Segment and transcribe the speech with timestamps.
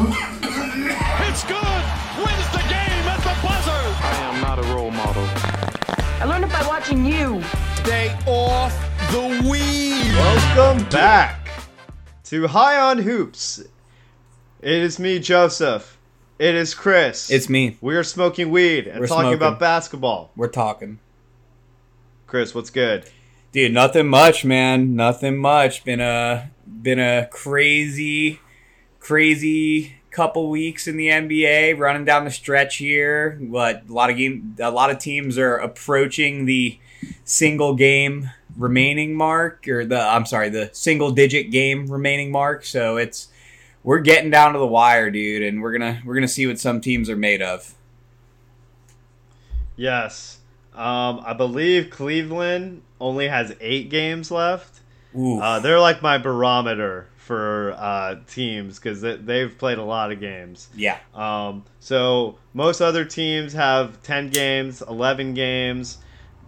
[0.00, 1.82] It's good.
[2.18, 3.72] Wins the game at the buzzer.
[3.72, 5.24] I am not a role model.
[6.20, 7.42] I learned it by watching you.
[7.74, 8.72] Stay off
[9.10, 10.14] the weed.
[10.14, 11.50] Welcome back
[12.26, 13.58] to High on Hoops.
[13.58, 15.98] It is me, Joseph.
[16.38, 17.28] It is Chris.
[17.28, 17.76] It's me.
[17.80, 19.36] We are smoking weed and We're talking smoking.
[19.38, 20.30] about basketball.
[20.36, 21.00] We're talking.
[22.28, 23.10] Chris, what's good?
[23.50, 24.94] Dude, nothing much, man.
[24.94, 25.82] Nothing much.
[25.84, 26.52] Been a
[26.82, 28.38] been a crazy,
[29.08, 31.78] crazy couple weeks in the NBA.
[31.78, 33.38] Running down the stretch here.
[33.40, 34.54] What a lot of game.
[34.60, 36.78] A lot of teams are approaching the
[37.24, 42.66] single game remaining mark, or the I'm sorry, the single digit game remaining mark.
[42.66, 43.28] So it's
[43.82, 46.82] we're getting down to the wire, dude, and we're gonna we're gonna see what some
[46.82, 47.74] teams are made of.
[49.74, 50.38] Yes.
[50.74, 54.80] Um, I believe Cleveland only has eight games left.
[55.18, 60.18] Uh, they're like my barometer for uh, teams because they, they've played a lot of
[60.18, 60.70] games.
[60.74, 60.96] yeah.
[61.14, 65.98] Um, so most other teams have 10 games, 11 games.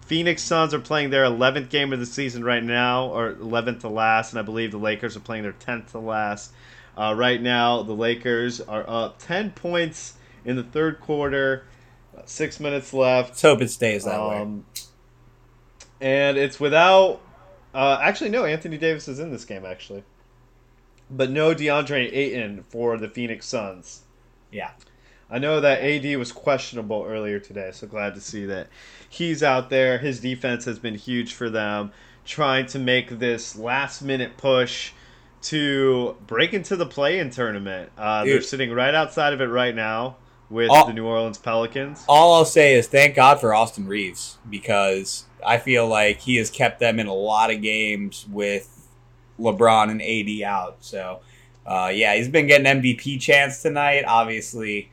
[0.07, 3.91] Phoenix Suns are playing their 11th game of the season right now, or 11th to
[3.91, 6.51] last, and I believe the Lakers are playing their 10th to last.
[6.97, 10.15] Uh, right now, the Lakers are up 10 points
[10.47, 11.67] in the third quarter,
[12.25, 13.29] six minutes left.
[13.29, 14.37] Let's hope it stays that way.
[14.39, 14.65] Um,
[16.01, 17.21] and it's without.
[17.75, 18.47] Uh, actually, no.
[18.47, 20.05] Anthony Davis is in this game, actually,
[21.11, 24.03] but no DeAndre Ayton for the Phoenix Suns.
[24.51, 24.71] Yeah.
[25.31, 28.67] I know that AD was questionable earlier today, so glad to see that
[29.09, 29.99] he's out there.
[29.99, 31.93] His defense has been huge for them,
[32.25, 34.93] trying to make this last minute push
[35.43, 37.91] to break into the play-in tournament.
[37.97, 40.17] Uh, they're sitting right outside of it right now
[40.51, 40.87] with Oh.
[40.89, 42.05] the New Orleans Pelicans.
[42.09, 46.51] All I'll say is thank God for Austin Reaves because I feel like he has
[46.51, 48.80] kept them in a lot of games with
[49.41, 50.79] LeBron and AD out.
[50.81, 51.21] So,
[51.67, 54.05] uh, yeah, he's been getting MVP chance tonight.
[54.07, 54.91] Obviously,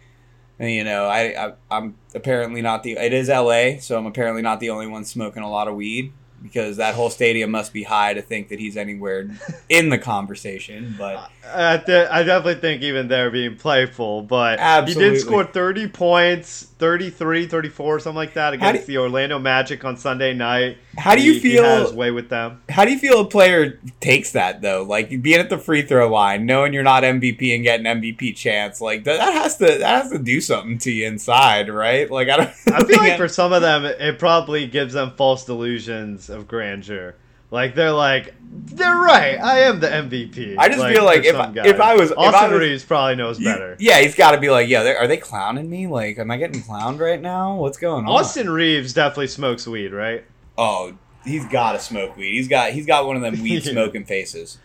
[0.60, 2.94] you know, I, I I'm apparently not the.
[2.94, 6.14] It is LA, so I'm apparently not the only one smoking a lot of weed
[6.42, 9.30] because that whole stadium must be high to think that he's anywhere
[9.70, 10.96] in the conversation.
[10.98, 15.88] But I, th- I definitely think even they're being playful, but he did score 30
[15.90, 20.78] points, 33, 34, something like that against do- the Orlando Magic on Sunday night.
[20.98, 22.62] How do you He- feel- He had his way with them.
[22.70, 24.84] How do you feel a player takes that though?
[24.84, 28.82] Like being at the free throw line, knowing you're not MVP and getting MVP chance,
[28.82, 32.10] like that, that has to that has to do something to you inside, right?
[32.10, 32.50] Like I don't.
[32.74, 37.16] I feel like for some of them, it probably gives them false delusions of grandeur.
[37.50, 39.40] Like they're like, they're right.
[39.42, 40.56] I am the MVP.
[40.58, 43.40] I just feel like if I- if I was- Austin I was- Reaves probably knows
[43.40, 43.78] better.
[43.80, 45.88] yeah, he's got to be like, yeah, are they clowning me?
[45.88, 47.56] Like, am I getting clowned right now?
[47.56, 48.12] What's going on?
[48.12, 50.26] Austin Reaves definitely smokes weed, right?
[50.58, 52.34] Oh, he's got to smoke weed.
[52.34, 54.58] He's got he's got one of them weed smoking faces,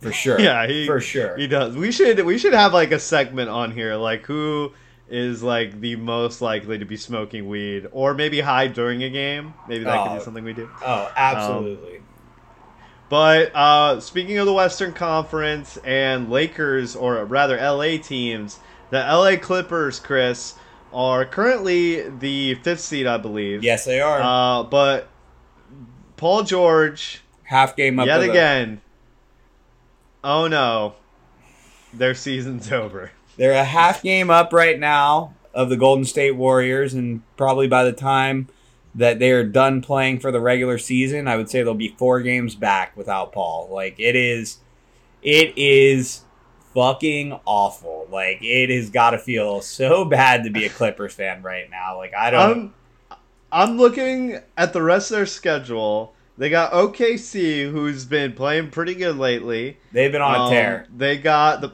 [0.00, 0.40] for sure.
[0.40, 1.36] Yeah, he for sure.
[1.36, 1.76] He does.
[1.76, 4.72] We should we should have like a segment on here, like who
[5.08, 9.54] is like the most likely to be smoking weed, or maybe high during a game.
[9.68, 10.18] Maybe that could Oh.
[10.18, 10.68] be something we do.
[10.84, 12.00] oh, absolutely.
[13.10, 18.58] But uh, speaking of the Western Conference and Lakers, or rather LA teams,
[18.90, 20.54] the LA Clippers, Chris,
[20.92, 23.62] are currently the fifth seed, I believe.
[23.62, 24.20] yes, they are.
[24.20, 25.08] Uh, but
[26.16, 28.06] Paul George, Half game up.
[28.06, 28.80] yet the- again.
[30.22, 30.94] Oh no,
[31.92, 33.10] their season's over.
[33.36, 37.84] They're a half game up right now of the Golden State Warriors, and probably by
[37.84, 38.48] the time
[38.94, 42.20] that they are done playing for the regular season, I would say they'll be four
[42.20, 43.68] games back without Paul.
[43.72, 44.58] Like it is,
[45.20, 46.22] it is
[46.74, 48.06] fucking awful.
[48.10, 51.96] Like it has got to feel so bad to be a Clippers fan right now.
[51.96, 52.50] Like I don't.
[52.58, 52.74] I'm
[53.54, 56.12] I'm looking at the rest of their schedule.
[56.36, 59.76] They got OKC, who's been playing pretty good lately.
[59.92, 60.86] they've been on a Um, tear.
[60.94, 61.72] They got the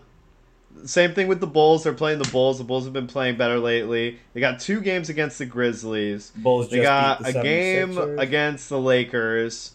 [0.85, 1.85] same thing with the Bulls.
[1.85, 2.59] They're playing the Bulls.
[2.59, 4.19] The Bulls have been playing better lately.
[4.35, 6.31] They got two games against the Grizzlies.
[6.37, 8.21] Bulls They just got beat the a game 76ers.
[8.21, 9.73] against the Lakers.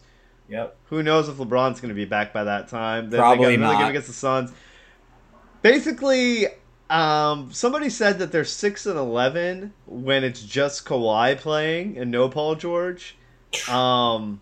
[0.49, 0.75] Yep.
[0.89, 3.09] Who knows if LeBron's going to be back by that time?
[3.09, 3.79] Then Probably they got another not.
[3.81, 4.51] game against the Suns.
[5.63, 6.45] Basically,
[6.89, 12.29] um, somebody said that they're six and eleven when it's just Kawhi playing and no
[12.29, 13.17] Paul George.
[13.69, 14.41] Um,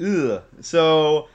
[0.00, 0.42] ugh.
[0.60, 1.28] so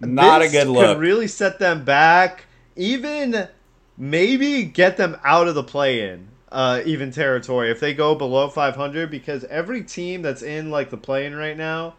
[0.00, 0.98] Not a good could look.
[0.98, 2.44] really set them back.
[2.76, 3.48] Even
[3.96, 9.10] maybe get them out of the play-in, uh, even territory if they go below 500.
[9.10, 11.94] Because every team that's in like the play-in right now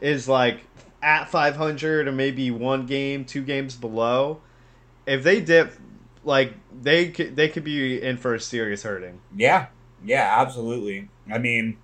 [0.00, 0.60] is like
[1.02, 4.40] at 500 or maybe one game, two games below.
[5.06, 5.74] If they dip,
[6.24, 9.20] like they could, they could be in for a serious hurting.
[9.36, 9.66] Yeah,
[10.04, 11.08] yeah, absolutely.
[11.30, 11.78] I mean,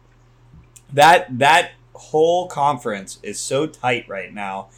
[0.92, 4.68] that that whole conference is so tight right now.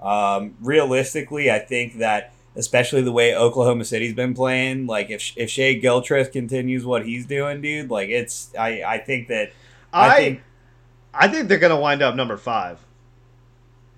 [0.00, 4.86] Um, realistically, I think that especially the way Oklahoma City's been playing.
[4.86, 9.28] Like if if Shai Gilgeous continues what he's doing, dude, like it's I I think
[9.28, 9.52] that
[9.92, 10.42] I, I think
[11.14, 12.78] I think they're gonna wind up number five.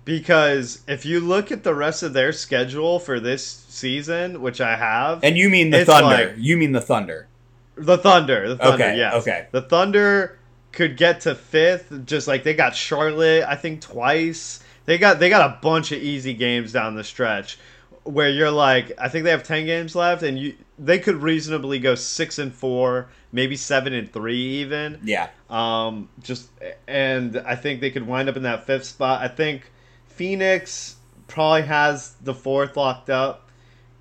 [0.05, 4.75] Because if you look at the rest of their schedule for this season, which I
[4.75, 6.07] have, and you mean the Thunder?
[6.27, 7.27] like- you mean the Thunder?
[7.75, 9.13] the Thunder, the Thunder, Okay, yes.
[9.15, 9.47] okay.
[9.51, 10.37] The Thunder
[10.71, 14.59] could get to fifth, just like they got Charlotte, I think twice.
[14.85, 17.57] They got they got a bunch of easy games down the stretch
[18.03, 21.79] where you're like, I think they have ten games left, and you they could reasonably
[21.79, 24.99] go six and four, maybe seven and three even.
[25.03, 26.49] Yeah, Um, just
[26.87, 29.21] and I think they could wind up in that fifth spot.
[29.21, 29.71] I think
[30.07, 30.97] Phoenix
[31.27, 33.42] probably has the fourth locked up,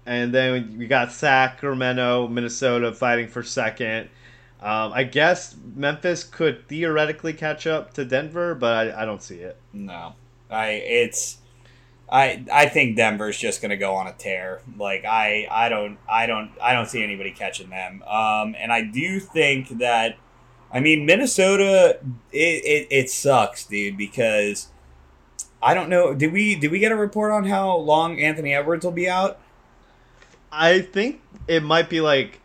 [0.06, 4.08] and then we got Sacramento, Minnesota fighting for second.
[4.60, 9.38] Um, I guess Memphis could theoretically catch up to Denver, but I, I don't see
[9.38, 9.56] it.
[9.72, 10.14] no,
[10.50, 11.38] I it's.
[12.10, 14.60] I, I think Denver's just gonna go on a tear.
[14.76, 18.02] Like I, I don't I don't I don't see anybody catching them.
[18.02, 20.16] Um, and I do think that
[20.70, 21.98] I mean Minnesota
[22.30, 24.68] it, it, it sucks, dude, because
[25.62, 26.12] I don't know.
[26.12, 29.40] Did we did we get a report on how long Anthony Edwards will be out?
[30.52, 32.40] I think it might be like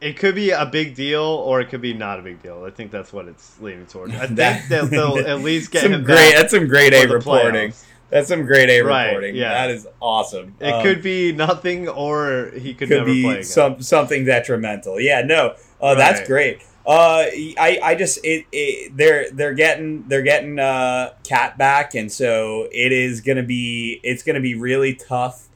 [0.00, 2.64] it could be a big deal or it could be not a big deal.
[2.64, 4.10] I think that's what it's leaning toward.
[4.12, 7.70] I think That- they'll, they'll at least get some great that's some grade A reporting.
[7.70, 7.84] playoffs.
[8.10, 9.36] That's some great A Right, reporting.
[9.36, 9.52] yeah.
[9.54, 10.54] That is awesome.
[10.60, 15.00] It Um, could be nothing, or he could, could never play be some something detrimental.
[15.00, 16.60] Yeah, no, uh, that's great.
[16.84, 17.24] Uh,
[17.58, 22.68] I, I just it, it they're they're getting they're getting uh KAT back, and so
[22.70, 25.46] it is gonna be it's gonna be really tough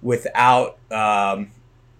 [0.00, 1.50] without um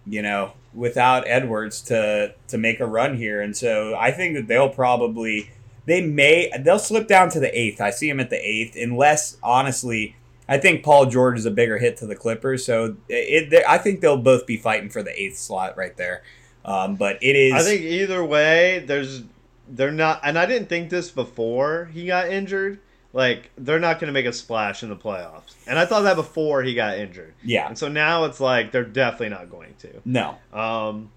[0.06, 4.46] you know without Edwards to to make a run here, and so I think that
[4.46, 5.50] they'll probably
[5.86, 7.80] they may they'll slip down to the eighth.
[7.80, 10.16] I see them at the eighth, unless honestly.
[10.48, 13.78] I think Paul George is a bigger hit to the Clippers, so it, it, I
[13.78, 16.22] think they'll both be fighting for the eighth slot right there.
[16.64, 17.52] Um, but it is.
[17.52, 19.24] I think either way, there's
[19.68, 22.80] they're not, and I didn't think this before he got injured.
[23.12, 26.16] Like they're not going to make a splash in the playoffs, and I thought that
[26.16, 27.34] before he got injured.
[27.42, 30.00] yeah, And so now it's like they're definitely not going to.
[30.04, 30.36] no.
[30.52, 31.10] Um,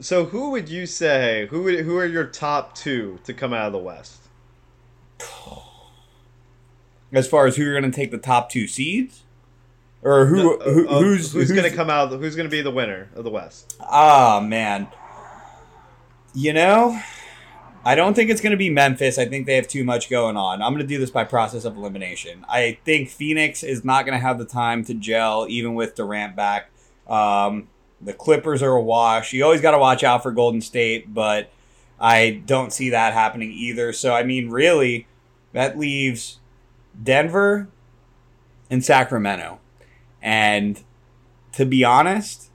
[0.00, 3.66] so who would you say who would, who are your top two to come out
[3.66, 4.20] of the West?
[7.12, 9.22] As far as who you're going to take the top two seeds,
[10.02, 12.10] or who, No, who uh, who's who's, going to come out?
[12.10, 13.76] Who's going to be the winner of the West?
[13.80, 14.88] Ah, man.
[16.34, 17.00] You know,
[17.86, 19.18] I don't think it's going to be Memphis.
[19.18, 20.62] I think they have too much going on.
[20.62, 22.44] I'm going to do this by process of elimination.
[22.48, 26.34] I think Phoenix is not going to have the time to gel, even with Durant
[26.34, 26.70] back.
[27.06, 27.68] Um,
[28.00, 29.32] the Clippers are a wash.
[29.32, 31.50] You always got to watch out for Golden State, but
[32.00, 33.92] I don't see that happening either.
[33.92, 35.06] So, I mean, really,
[35.52, 36.38] that leaves
[37.02, 37.68] Denver
[38.70, 39.60] and Sacramento.
[40.22, 40.82] And
[41.52, 42.50] to be honest,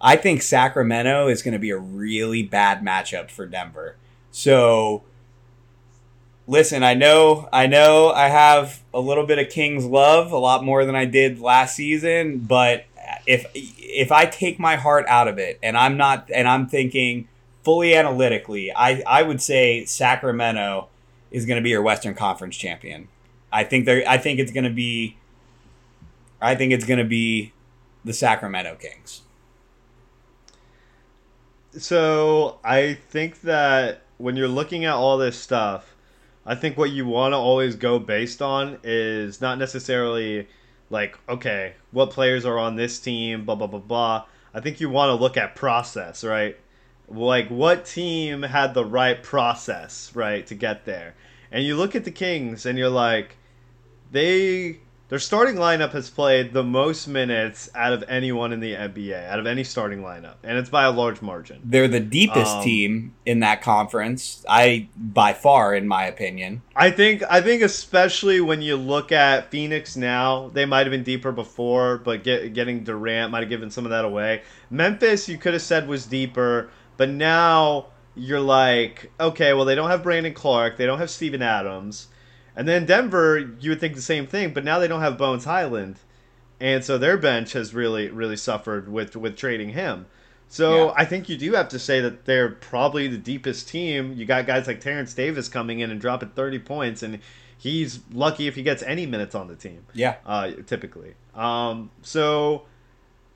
[0.00, 3.96] I think Sacramento is going to be a really bad matchup for Denver.
[4.36, 5.04] So
[6.48, 10.64] listen, I know I know I have a little bit of Kings love, a lot
[10.64, 12.84] more than I did last season, but
[13.28, 17.28] if if I take my heart out of it and I'm not and I'm thinking
[17.62, 20.88] fully analytically, I I would say Sacramento
[21.30, 23.06] is going to be your Western Conference champion.
[23.52, 25.16] I think they I think it's going to be
[26.40, 27.52] I think it's going to be
[28.04, 29.22] the Sacramento Kings.
[31.78, 35.94] So I think that when you're looking at all this stuff,
[36.46, 40.48] I think what you want to always go based on is not necessarily
[40.90, 44.24] like, okay, what players are on this team, blah blah blah blah.
[44.52, 46.56] I think you want to look at process, right?
[47.08, 51.14] Like what team had the right process, right, to get there.
[51.50, 53.36] And you look at the Kings and you're like,
[54.10, 59.28] they their starting lineup has played the most minutes out of anyone in the NBA,
[59.28, 61.60] out of any starting lineup, and it's by a large margin.
[61.62, 64.44] They're the deepest Um, team in that conference.
[64.48, 66.62] I by far, in my opinion.
[66.74, 71.04] I think I think especially when you look at Phoenix now, they might have been
[71.04, 74.42] deeper before, but get, getting Durant might have given some of that away.
[74.70, 79.90] Memphis, you could have said was deeper, but now you're like, okay, well they don't
[79.90, 82.08] have Brandon Clarke, they don't have Steven Adams,
[82.56, 85.44] and then Denver, you would think the same thing, but now they don't have Bones
[85.44, 85.96] Hyland,
[86.60, 90.06] and so their bench has really really suffered with with trading him.
[90.48, 90.94] So Yeah.
[90.96, 94.12] I think you do have to say that they're probably the deepest team.
[94.16, 97.18] You got guys like Terence Davis coming in and dropping 30 points, and
[97.58, 101.14] he's lucky if he gets any minutes on the team, Yeah, uh, typically.
[101.34, 102.64] Um, so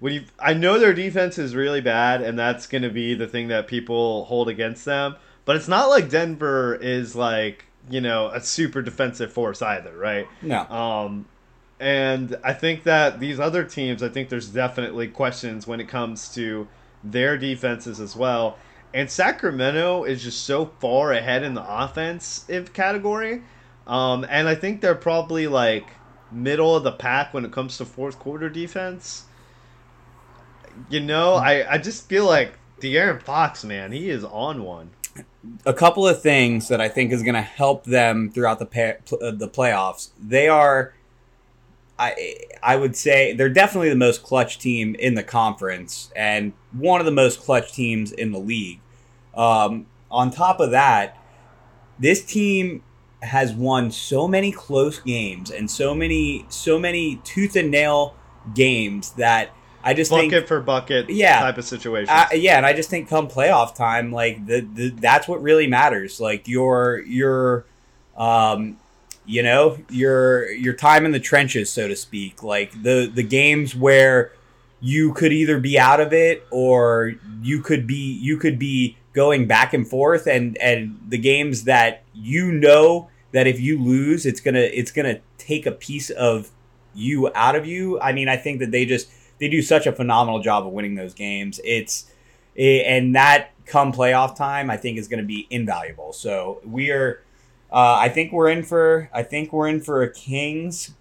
[0.00, 3.26] when you, I know their defense is really bad, and that's going to be the
[3.26, 5.16] thing that people hold against them.
[5.44, 10.30] But it's not like Denver is like you know a super defensive force either, right?
[10.42, 10.68] no.
[10.70, 11.28] Um,
[11.80, 16.28] And I think that these other teams, I think there's definitely questions when it comes
[16.34, 16.68] to
[17.04, 18.58] their defenses as well.
[18.92, 23.44] And Sacramento is just so far ahead in the offensive category.
[23.86, 27.84] Um, and I think they're probably like middle of the pack when it comes to
[27.84, 29.26] fourth quarter defense.
[30.88, 34.90] You know, I, I just feel like De'Aaron Fox, man, he is on one.
[35.64, 39.00] A couple of things that I think is going to help them throughout the pa-
[39.04, 40.10] pl- uh, the playoffs.
[40.20, 40.94] They are,
[41.98, 47.00] I I would say, they're definitely the most clutch team in the conference and one
[47.00, 48.80] of the most clutch teams in the league.
[49.34, 51.16] Um, on top of that,
[51.98, 52.82] this team
[53.22, 58.14] has won so many close games and so many so many tooth and nail
[58.54, 59.50] games that
[59.82, 61.40] I just Bucket think for bucket Yeah.
[61.40, 62.14] type of situation.
[62.34, 66.20] yeah, and I just think come playoff time, like the, the that's what really matters.
[66.20, 67.64] Like your your,
[68.16, 68.78] um,
[69.24, 72.42] you know, your your time in the trenches, so to speak.
[72.42, 74.32] Like the the games where
[74.80, 79.46] you could either be out of it or you could be you could be going
[79.46, 84.40] back and forth, and and the games that you know that if you lose, it's
[84.40, 86.50] gonna it's gonna take a piece of
[86.94, 88.00] you out of you.
[88.00, 89.08] I mean, I think that they just
[89.38, 91.60] they do such a phenomenal job of winning those games.
[91.64, 92.10] It's
[92.56, 96.12] and that come playoff time, I think is going to be invaluable.
[96.12, 97.22] So we are,
[97.70, 100.94] uh, I think we're in for, I think we're in for a Kings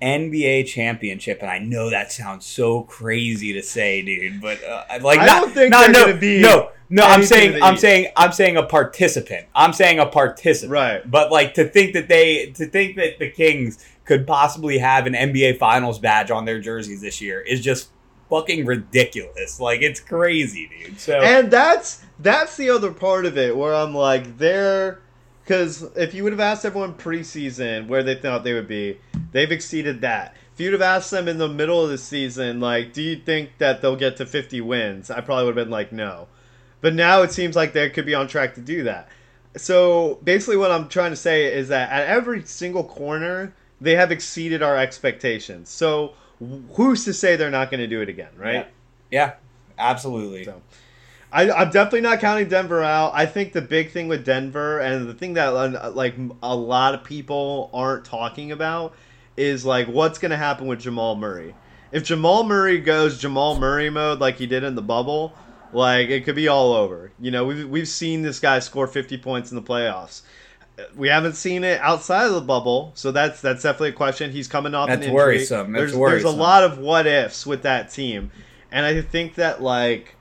[0.00, 5.18] NBA championship, and I know that sounds so crazy to say, dude, but uh, like,
[5.18, 7.02] I not, don't think no, no, no, no.
[7.02, 9.46] I'm saying, I'm saying, I'm saying a participant.
[9.54, 10.72] I'm saying a participant.
[10.72, 11.10] Right.
[11.10, 15.12] But like to think that they, to think that the Kings could possibly have an
[15.12, 17.90] NBA Finals badge on their jerseys this year is just
[18.30, 19.60] fucking ridiculous.
[19.60, 20.98] Like it's crazy, dude.
[20.98, 25.00] So And that's that's the other part of it where I'm like they're
[25.42, 28.98] because if you would have asked everyone preseason where they thought they would be,
[29.30, 30.34] they've exceeded that.
[30.52, 33.50] If you'd have asked them in the middle of the season, like, do you think
[33.58, 35.08] that they'll get to 50 wins?
[35.08, 36.26] I probably would have been like, no.
[36.80, 39.08] But now it seems like they could be on track to do that.
[39.56, 44.10] So basically, what I'm trying to say is that at every single corner, they have
[44.10, 45.68] exceeded our expectations.
[45.68, 46.14] So
[46.74, 48.66] who's to say they're not going to do it again, right?
[49.10, 49.34] yeah,
[49.78, 50.44] absolutely.
[50.44, 50.62] So,
[51.32, 53.12] I, I'm definitely not counting Denver out.
[53.14, 56.94] I think the big thing with Denver and the thing that uh, like a lot
[56.94, 58.94] of people aren't talking about
[59.36, 61.54] is like what's going to happen with Jamal Murray.
[61.92, 65.34] If Jamal Murray goes Jamal Murray mode like he did in the bubble,
[65.72, 67.12] like it could be all over.
[67.20, 70.22] You know, we've we've seen this guy score 50 points in the playoffs.
[70.94, 74.30] We haven't seen it outside of the bubble, so that's that's definitely a question.
[74.30, 75.14] He's coming off That's an injury.
[75.14, 75.72] worrisome.
[75.72, 78.30] That's there's, there's a lot of what ifs with that team,
[78.70, 80.16] and I think that like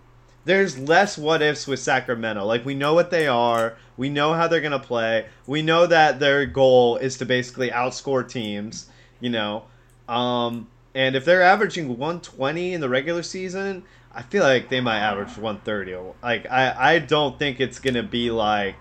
[0.46, 2.46] there's less what ifs with Sacramento.
[2.46, 6.20] Like we know what they are, we know how they're gonna play, we know that
[6.20, 8.88] their goal is to basically outscore teams.
[9.20, 9.64] You know,
[10.08, 13.84] um, and if they're averaging 120 in the regular season,
[14.14, 16.14] I feel like they might average 130.
[16.24, 18.78] Like I, I don't think it's gonna be like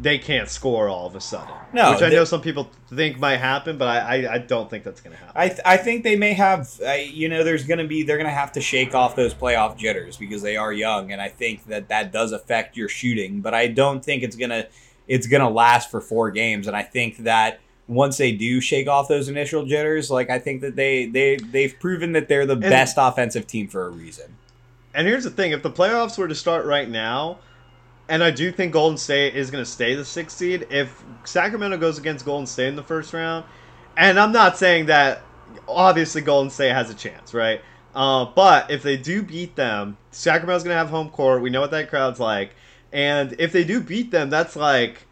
[0.00, 1.54] they can't score all of a sudden.
[1.72, 4.68] No, which I they- know some people think might happen, but I, I, I don't
[4.68, 5.32] think that's gonna happen.
[5.36, 8.30] I, th- I think they may have uh, you know there's gonna be they're gonna
[8.30, 11.88] have to shake off those playoff jitters because they are young and I think that
[11.88, 14.66] that does affect your shooting but I don't think it's gonna
[15.08, 19.08] it's gonna last for four games and I think that once they do shake off
[19.08, 22.96] those initial jitters like I think that they they they've proven that they're the best
[22.98, 24.36] offensive team for a reason
[24.94, 27.38] And here's the thing: if the playoffs were to start right now,
[28.08, 31.76] and I do think Golden State is going to stay the sixth seed, if Sacramento
[31.76, 33.44] goes against Golden State in the first round,
[33.96, 35.22] and I'm not saying that
[35.68, 37.60] obviously Golden State has a chance, right?
[37.94, 41.42] Uh, but if they do beat them, Sacramento's going to have home court.
[41.42, 42.54] We know what that crowd's like,
[42.92, 45.06] and if they do beat them, that's like.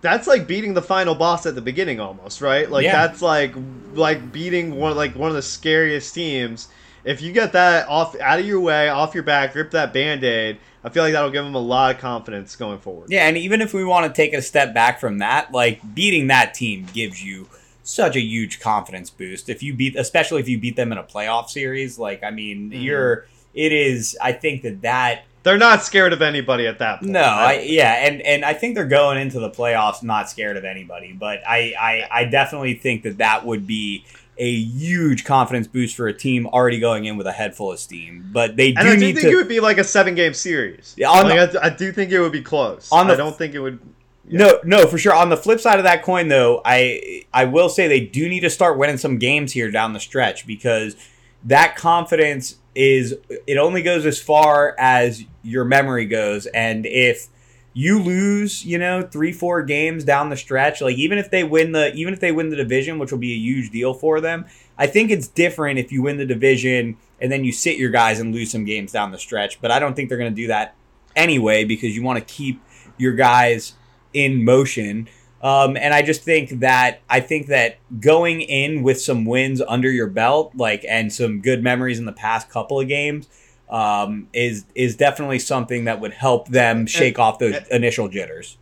[0.00, 2.68] That's like beating the final boss at the beginning, almost, right?
[2.68, 2.92] Like Yeah.
[3.06, 3.54] that's like
[3.92, 6.68] like beating one like one of the scariest teams
[7.04, 10.22] if you get that off out of your way, off your back, rip that band
[10.24, 13.10] aid, I feel like that'll give them a lot of confidence going forward.
[13.10, 16.26] yeah and even if we want to take a step back from that like beating
[16.28, 17.48] that team gives you
[17.84, 21.02] such a huge confidence boost if you beat especially if you beat them in a
[21.04, 22.82] playoff series like I mean Mhm.
[22.82, 27.12] you're it is I think that that They're not scared of anybody at that point.
[27.12, 30.64] No, I, yeah, and and I think they're going into the playoffs not scared of
[30.64, 34.04] anybody, but I, I I definitely think that that would be
[34.42, 37.78] a huge confidence boost for a team already going in with a head full of
[37.78, 38.28] steam.
[38.32, 39.32] But they do and I do need think to.
[39.32, 40.94] it would be like a seven game series.
[40.96, 42.90] Yeah, like, the- I, I do think it would be close.
[42.90, 43.78] On the- I don't think it would.
[44.24, 45.14] No, no, for sure.
[45.14, 48.40] On the flip side of that coin, though, I I will say they do need
[48.40, 50.96] to start winning some games here down the stretch because
[51.44, 53.14] that confidence is
[53.46, 57.28] it only goes as far as your memory goes, and if
[57.74, 61.72] you lose, you know, three, four games down the stretch, like even if they win
[61.72, 64.44] the even if they win the division, which will be a huge deal for them,
[64.76, 68.20] I think it's different if you win the division and then you sit your guys
[68.20, 69.60] and lose some games down the stretch.
[69.60, 70.74] But I don't think they're gonna do that
[71.16, 72.60] anyway because you want to keep
[72.98, 73.74] your guys
[74.12, 75.08] in motion.
[75.42, 79.90] Um, and I just think that I think that going in with some wins under
[79.90, 83.28] your belt, like and some good memories in the past couple of games,
[83.72, 88.58] um, is is definitely something that would help them shake off those and- initial jitters.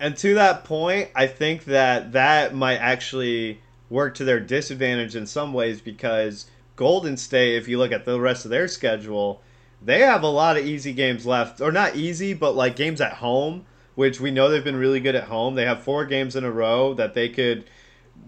[0.00, 5.26] And to that point, I think that that might actually work to their disadvantage in
[5.26, 9.42] some ways because Golden State, if you look at the rest of their schedule,
[9.84, 13.14] they have a lot of easy games left, or not easy, but like games at
[13.14, 13.64] home,
[13.94, 15.54] which we know they've been really good at home.
[15.54, 17.64] They have four games in a row that they could.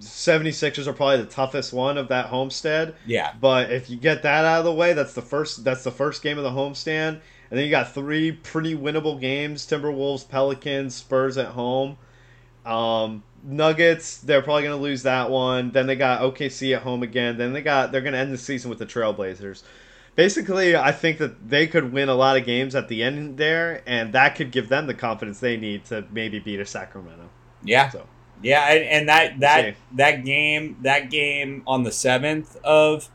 [0.00, 2.94] 76ers are probably the toughest one of that homestead.
[3.06, 5.90] Yeah, But if you get that out of the way, that's the first that's the
[5.90, 7.20] first game of the homestand.
[7.50, 11.98] And then you got three pretty winnable games: Timberwolves, Pelicans, Spurs at home.
[12.64, 15.70] Um, Nuggets, they're probably gonna lose that one.
[15.70, 17.36] Then they got OKC at home again.
[17.36, 19.62] Then they got they're gonna end the season with the Trailblazers.
[20.16, 23.82] Basically, I think that they could win a lot of games at the end there,
[23.86, 27.30] and that could give them the confidence they need to maybe beat a Sacramento.
[27.62, 28.08] yeah, So
[28.44, 33.08] yeah, and, and that that that game that game on the seventh of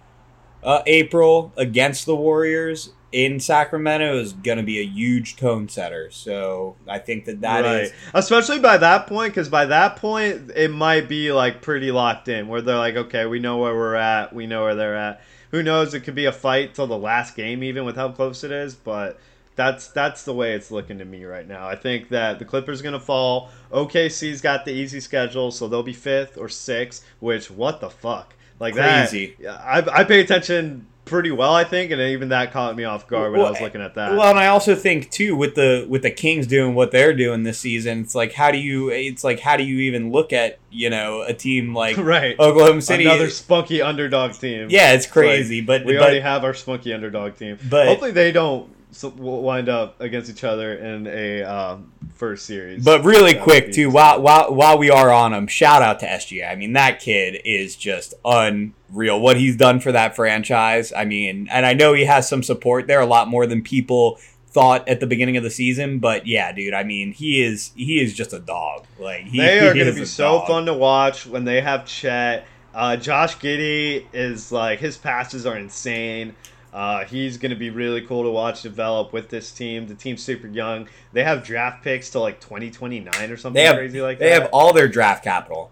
[0.63, 6.12] uh, April against the Warriors in Sacramento is going to be a huge tone setter.
[6.12, 10.71] So I think that that is especially by that point because by that point it
[10.71, 14.33] might be like pretty locked in where they're like okay we know where we're at.
[14.33, 15.21] We know where they're at.
[15.51, 15.95] Who knows?
[15.95, 18.75] It could be a fight till the last game even with how close it is
[18.75, 19.19] but
[19.60, 22.82] that's that's the way it's looking to me right now i think that the clippers
[22.82, 27.51] going to fall okc's got the easy schedule so they'll be fifth or sixth which
[27.51, 29.36] what the fuck like Crazy.
[29.42, 33.06] that I, I pay attention pretty well i think and even that caught me off
[33.08, 35.86] guard when i was looking at that Well, and I also think too with the
[35.89, 39.24] with the Kings doing what they're doing this season, it's like how do you it's
[39.24, 43.06] like how do you even look at you know a team like right Oklahoma City?
[43.06, 47.36] another spunky underdog team yeah, it's crazy, but we but, already have our spunky underdog
[47.36, 47.58] team.
[47.70, 52.83] But- hopefully they don't s- wind up against each other in a um, first series.
[52.83, 56.05] But really That quick too, while while while we are on him, shout out to
[56.07, 56.50] SGA.
[56.51, 59.20] I mean, that kid is just unreal.
[59.20, 60.92] What he's done for that franchise.
[60.96, 64.20] I mean, and I know he has some support there, a lot more than people
[64.51, 66.00] thought at the beginning of the season.
[66.00, 68.85] But yeah, dude, I mean, he is he is just a dog.
[69.00, 70.48] Like he, they are going to be so dog.
[70.48, 72.46] fun to watch when they have Chet.
[72.74, 76.35] Uh, Josh Giddey is like his passes are insane.
[76.72, 79.88] Uh, he's going to be really cool to watch develop with this team.
[79.88, 80.88] The team's super young.
[81.14, 84.36] They have draft picks to like 2029 or something have crazy like they that.
[84.38, 85.72] They have all their draft capital.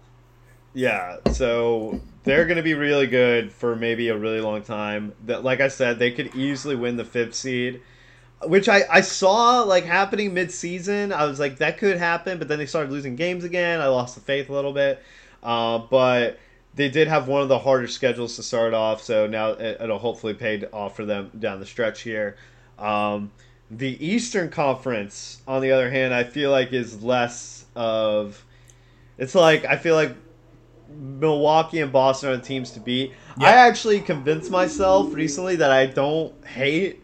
[0.74, 5.12] Yeah, so they're going to be really good for maybe a really long time.
[5.26, 7.80] That, like I said, they could easily win the fifth seed,
[8.44, 11.12] which I, I saw like happening mid-season.
[11.12, 13.80] I was like, that could happen, but then they started losing games again.
[13.80, 15.02] I lost the faith a little bit,
[15.42, 16.38] uh, but
[16.78, 19.02] they did have one of the harder schedules to start off.
[19.02, 22.36] So now it, it'll hopefully pay off for them down the stretch here.
[22.78, 23.32] Um,
[23.68, 28.42] the Eastern Conference, on the other hand, I feel like is less of.
[29.18, 30.14] It's like I feel like
[30.88, 33.12] Milwaukee and Boston are the teams to beat.
[33.40, 37.02] I actually convinced myself recently that I don't hate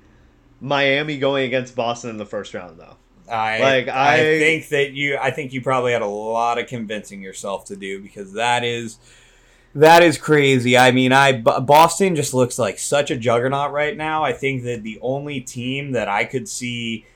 [0.60, 2.96] Miami going against Boston in the first round, though.
[3.28, 6.68] I Like, I, I- think that you I think you probably had a lot of
[6.68, 8.98] convincing yourself to do because that is
[9.74, 10.76] that is crazy.
[10.76, 14.24] I mean, I Boston just looks like such a juggernaut right now.
[14.24, 17.06] I think that the only team that I could see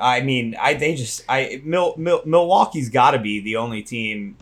[0.00, 4.36] I mean, I they just I Mil, Mil, Milwaukee's got to be the only team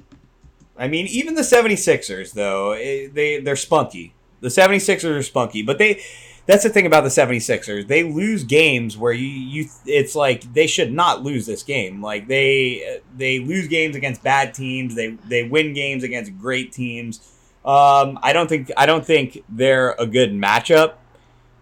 [0.79, 4.15] I mean, even the 76ers though, eh, they they're spunky.
[4.41, 6.03] The 76ers are spunky, but they
[6.47, 7.87] that's the thing about the 76ers.
[7.87, 12.01] They lose games where you you it's like they should not lose this game.
[12.03, 14.95] Like they they lose games against bad teams.
[14.95, 17.21] They they win games against great teams.
[17.65, 20.95] Um, I don't think I don't think they're a good matchup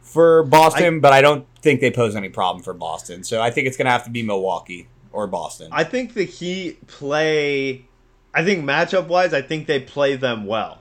[0.02, 3.24] for Boston, but I don't think they pose any problem for Boston.
[3.24, 5.68] So I think it's gonna have to be Milwaukee or Boston.
[5.72, 7.84] I think the Heat play.
[8.32, 10.78] I think matchup wise, I think they play them well.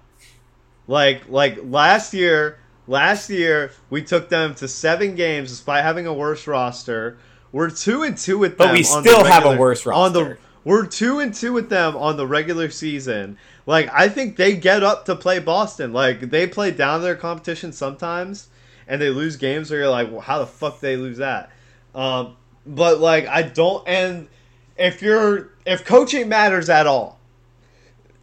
[0.87, 6.13] Like like last year, last year we took them to seven games despite having a
[6.13, 7.17] worse roster.
[7.51, 8.73] We're two and two with But them.
[8.73, 10.39] we on the still have a regular- worse On the roster.
[10.67, 13.37] We're two and two with them on the regular season.
[13.65, 15.93] Like I think they get up to play Boston.
[15.93, 18.49] Like they play down their competition sometimes,
[18.85, 21.51] and they lose games where you're like, well, how the fuck they lose that?
[21.95, 23.87] Um, but like I don't.
[23.87, 24.27] And
[24.75, 27.17] if you're if coaching matters at all,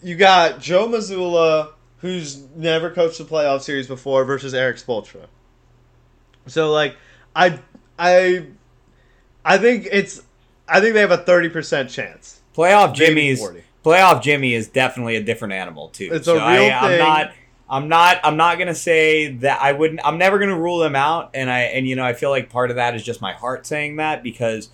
[0.03, 5.29] you got Joe Mazzulla, who's never coached a playoff series before, versus Erik Spoelstra.
[6.47, 6.95] So like,
[7.35, 7.59] I
[7.99, 8.49] I
[9.47, 10.21] I think it's
[10.69, 12.41] I think they have a thirty percent chance.
[12.57, 13.43] Playoff Jimmy's
[13.85, 16.11] playoff Jimmy is definitely a different animal too.
[16.13, 17.33] It's so a real I, I'm not.
[17.69, 18.21] I'm not.
[18.25, 20.01] I'm not gonna say that I wouldn't.
[20.05, 22.71] I'm never gonna rule them out, and I and you know I feel like part
[22.71, 24.71] of that is just my heart saying that because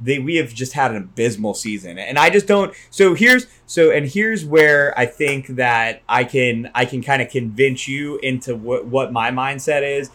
[0.00, 2.74] they we have just had an abysmal season, and I just don't.
[2.90, 7.30] So here's so and here's where I think that I can I can kind of
[7.30, 10.10] convince you into what what my mindset is.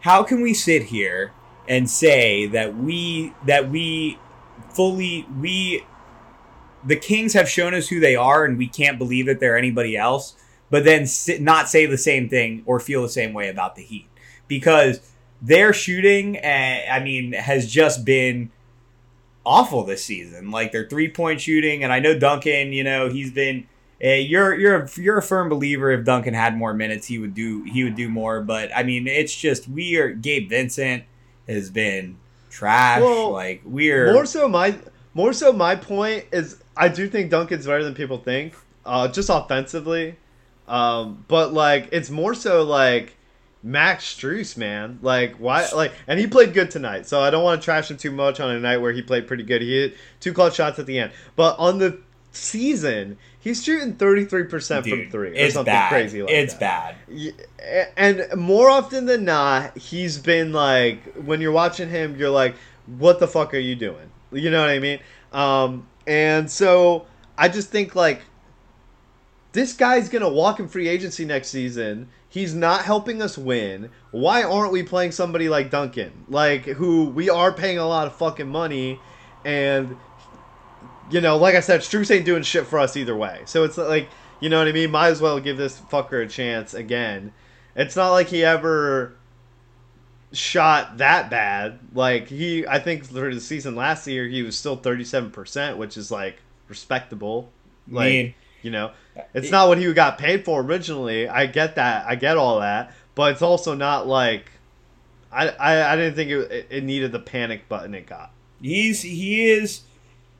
[0.00, 1.32] How can we sit here
[1.68, 4.18] and say that we that we
[4.78, 5.84] fully we
[6.86, 9.96] the Kings have shown us who they are, and we can't believe that they're anybody
[9.96, 10.36] else.
[10.70, 11.06] But then
[11.40, 14.06] not say the same thing or feel the same way about the Heat
[14.46, 15.00] because
[15.42, 18.52] their shooting, uh, I mean, has just been
[19.44, 20.52] awful this season.
[20.52, 22.72] Like their three point shooting, and I know Duncan.
[22.72, 23.66] You know, he's been.
[24.04, 25.90] Uh, you're you're a, you're a firm believer.
[25.90, 28.42] If Duncan had more minutes, he would do he would do more.
[28.42, 30.10] But I mean, it's just we are.
[30.10, 31.02] Gabe Vincent
[31.48, 32.18] has been
[32.50, 33.00] trash.
[33.00, 34.76] Well, like we're More so, my
[35.14, 38.54] more so my point is I do think Duncan's better than people think,
[38.86, 40.16] uh, just offensively.
[40.66, 43.16] Um, but like it's more so like
[43.62, 44.98] Max Strus, man.
[45.02, 45.66] Like why?
[45.74, 48.38] Like and he played good tonight, so I don't want to trash him too much
[48.40, 49.62] on a night where he played pretty good.
[49.62, 51.98] He hit two clutch shots at the end, but on the
[52.32, 53.16] season
[53.48, 55.88] he's shooting thirty three percent from three or it's something bad.
[55.88, 56.96] crazy like it's that.
[57.08, 57.88] bad.
[57.96, 62.54] And more often than not, he's been like when you're watching him, you're like,
[62.86, 65.00] "What the fuck are you doing?" You know what I mean?
[65.32, 68.22] Um, and so I just think like
[69.52, 72.08] this guy's gonna walk in free agency next season.
[72.28, 73.88] He's not helping us win.
[74.10, 78.14] Why aren't we playing somebody like Duncan, like who we are paying a lot of
[78.16, 79.00] fucking money,
[79.46, 79.96] and
[81.10, 83.42] you know, like I said, Strus ain't doing shit for us either way.
[83.46, 84.08] So it's like,
[84.40, 84.90] you know what I mean?
[84.90, 87.32] Might as well give this fucker a chance again.
[87.74, 89.16] It's not like he ever
[90.32, 91.78] shot that bad.
[91.94, 95.78] Like he, I think for the season last year, he was still thirty seven percent,
[95.78, 97.50] which is like respectable.
[97.90, 98.92] Like mean, you know,
[99.34, 101.28] it's not what he got paid for originally.
[101.28, 102.06] I get that.
[102.06, 104.50] I get all that, but it's also not like.
[105.30, 108.32] I, I, I didn't think it, it needed the panic button it got.
[108.62, 109.82] He's he is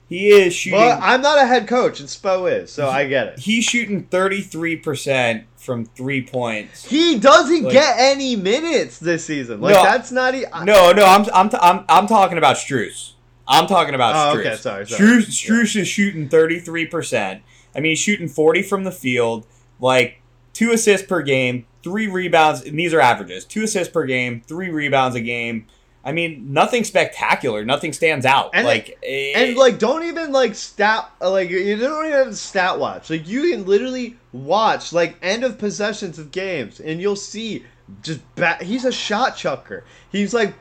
[0.08, 0.78] he is shooting.
[0.78, 3.38] But I'm not a head coach, and Spo is, so I get it.
[3.40, 6.84] he's shooting thirty three percent from three points.
[6.84, 9.60] He doesn't Like- get any minutes this season.
[9.60, 9.82] Like No.
[9.82, 10.34] that's not.
[10.34, 13.12] E- I- No, no, I'm I'm t- I'm, I'm talking about Strus.
[13.46, 14.46] I'm talking about Oh, Strus.
[14.46, 15.00] okay, sorry, sorry.
[15.22, 17.42] Strus, Strus is shooting thirty three percent.
[17.76, 19.46] I mean, he's shooting forty from the field,
[19.80, 20.20] like
[20.54, 22.62] two assists per game, three rebounds.
[22.62, 25.66] And these are averages: two assists per game, three rebounds a game.
[26.04, 27.64] I mean, nothing spectacular.
[27.64, 28.50] Nothing stands out.
[28.54, 32.36] And- like eh, And like, don't even like stat like you don't even have to
[32.36, 33.10] stat watch.
[33.10, 37.64] Like you can literally watch like end of possessions of games, and you'll see
[38.02, 39.84] just ba- he's a shot chucker.
[40.10, 40.54] He's like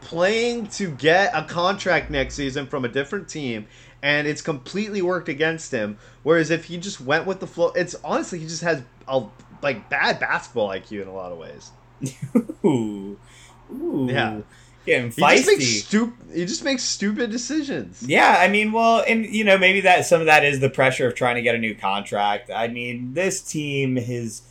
[0.00, 3.66] playing to get a contract next season from a different team,
[4.02, 5.98] and it's completely worked against him.
[6.22, 9.24] Whereas if he just went with the flow, it's honestly he just has a
[9.62, 11.70] like bad basketball IQ in a lot of ways.
[12.64, 13.18] ooh,
[13.72, 14.40] ooh, Yeah.
[14.86, 15.82] Getting He just makes feisty.
[15.84, 18.02] stup- He just makes stupid decisions.
[18.06, 21.06] Yeah, I mean, well, and you know, maybe that some of that is the pressure
[21.06, 22.50] of trying to get a new contract.
[22.50, 24.42] I mean, this team has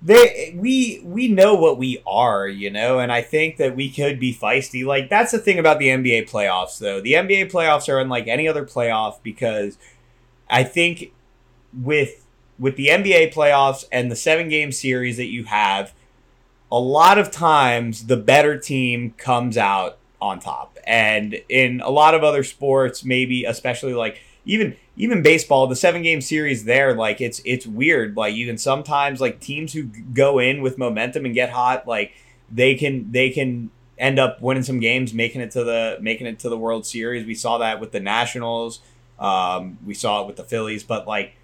[0.00, 4.20] they we we know what we are, you know, and I think that we could
[4.20, 4.84] be feisty.
[4.86, 7.00] Like that's the thing about the NBA playoffs though.
[7.00, 9.76] The NBA playoffs are unlike any other playoff because
[10.48, 11.12] I think
[11.82, 12.24] with
[12.58, 15.92] with the NBA playoffs and the 7 game series that you have,
[16.70, 20.76] a lot of times the better team comes out on top.
[20.86, 26.02] And in a lot of other sports, maybe especially like even even baseball, the seven
[26.02, 28.16] game series there, like it's it's weird.
[28.16, 32.12] Like you can sometimes like teams who go in with momentum and get hot, like
[32.50, 36.38] they can they can end up winning some games, making it to the making it
[36.40, 37.26] to the World Series.
[37.26, 38.80] We saw that with the Nationals.
[39.18, 41.34] Um, we saw it with the Phillies, but like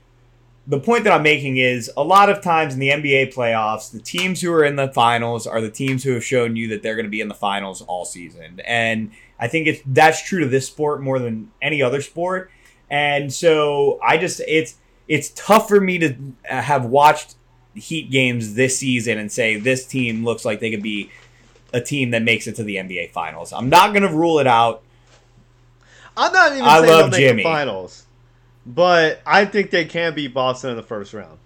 [0.66, 3.98] the point that I'm making is a lot of times in the NBA playoffs, the
[3.98, 6.94] teams who are in the finals are the teams who have shown you that they're
[6.94, 8.60] going to be in the finals all season.
[8.64, 12.50] And I think it's that's true to this sport more than any other sport.
[12.88, 17.34] And so I just it's it's tough for me to have watched
[17.74, 21.10] Heat games this season and say this team looks like they could be
[21.72, 23.52] a team that makes it to the NBA finals.
[23.52, 24.82] I'm not going to rule it out.
[26.16, 27.42] I'm not even I saying love they'll make Jimmy.
[27.42, 28.03] the finals,
[28.66, 31.38] but I think they can beat Boston in the first round.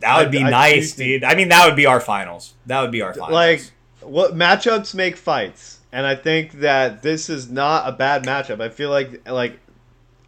[0.00, 1.24] That would be I- I nice, think- dude.
[1.24, 2.54] I mean, that would be our finals.
[2.66, 3.32] That would be our finals.
[3.32, 3.62] Like
[4.00, 8.60] what matchups make fights, and I think that this is not a bad matchup.
[8.60, 9.58] I feel like like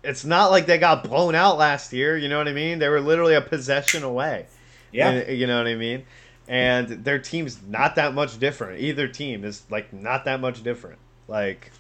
[0.05, 2.17] it's not like they got blown out last year.
[2.17, 2.79] You know what I mean?
[2.79, 4.47] They were literally a possession away.
[4.93, 5.11] yeah.
[5.11, 6.05] And- you know what I mean?
[6.47, 8.81] And their team's not that much different.
[8.81, 10.99] Either team is like not that much different.
[11.27, 11.71] Like,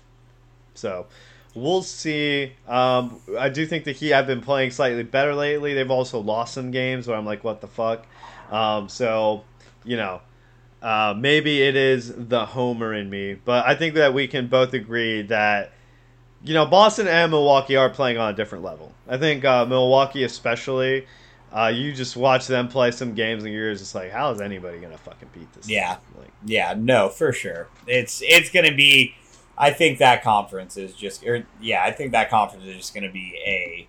[0.74, 1.06] so,
[1.54, 2.52] we'll see.
[2.66, 5.74] Um, I do think the Heat have been playing slightly better lately.
[5.74, 8.06] They've also lost some games where I'm like, what the fuck?
[8.50, 9.44] Um, so,
[9.84, 10.20] you know,
[10.84, 14.74] uh, maybe it is the homer in me, but I think that we can both
[14.74, 15.72] agree that
[16.44, 18.92] you know Boston and Milwaukee are playing on a different level.
[19.08, 21.06] I think uh, Milwaukee, especially,
[21.50, 24.78] uh, you just watch them play some games and you're just like, how is anybody
[24.78, 25.70] gonna fucking beat this?
[25.70, 25.96] Yeah.
[26.18, 27.68] like Yeah, no, for sure.
[27.86, 29.14] It's it's gonna be.
[29.56, 31.24] I think that conference is just.
[31.24, 33.86] Or, yeah, I think that conference is just gonna be a,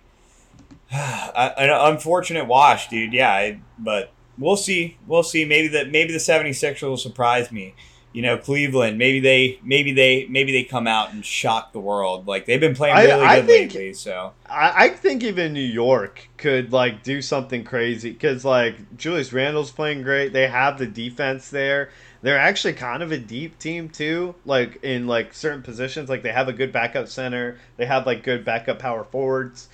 [0.92, 3.12] an unfortunate wash, dude.
[3.12, 4.96] Yeah, I, but we'll see.
[5.06, 5.44] We'll see.
[5.44, 7.74] Maybe the maybe the 76ers will surprise me.
[8.12, 8.96] You know, Cleveland.
[8.96, 12.26] Maybe they maybe they maybe they come out and shock the world.
[12.26, 13.92] Like they've been playing I- really I good think- lately.
[13.92, 19.34] So I, I think even New York could like do something crazy because like Julius
[19.34, 20.32] Randle's playing great.
[20.32, 21.90] They have the defense there.
[22.26, 24.34] They're actually kind of a deep team too.
[24.44, 27.60] Like in like certain positions, like they have a good backup center.
[27.76, 29.68] They have like good backup power forwards.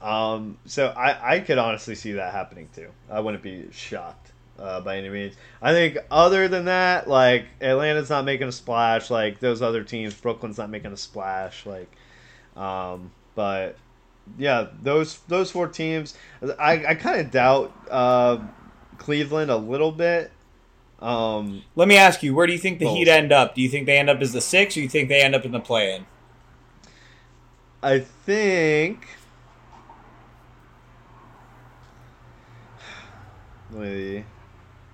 [0.00, 2.90] Um, so I I could honestly see that happening too.
[3.10, 4.30] I wouldn't be shocked.
[4.56, 9.10] Uh, by any means, I think other than that, like Atlanta's not making a splash.
[9.10, 11.66] Like those other teams, Brooklyn's not making a splash.
[11.66, 11.90] Like,
[12.56, 13.74] um, but
[14.38, 16.16] yeah, those those four teams.
[16.56, 18.38] I, I kind of doubt uh,
[18.98, 20.30] Cleveland a little bit.
[21.06, 22.88] Um, let me ask you, where do you think the.
[22.88, 23.54] Heat end up?
[23.54, 25.36] Do you think they end up as the six, or do you think they end
[25.36, 26.04] up in the play-in?
[27.80, 29.06] I think.
[33.70, 34.24] Let me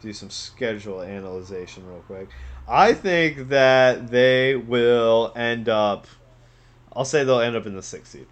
[0.02, 2.28] do some schedule analyzation real quick.
[2.68, 6.06] I think that they will end up.
[6.94, 8.26] I'll say they'll end up in the sixth seed.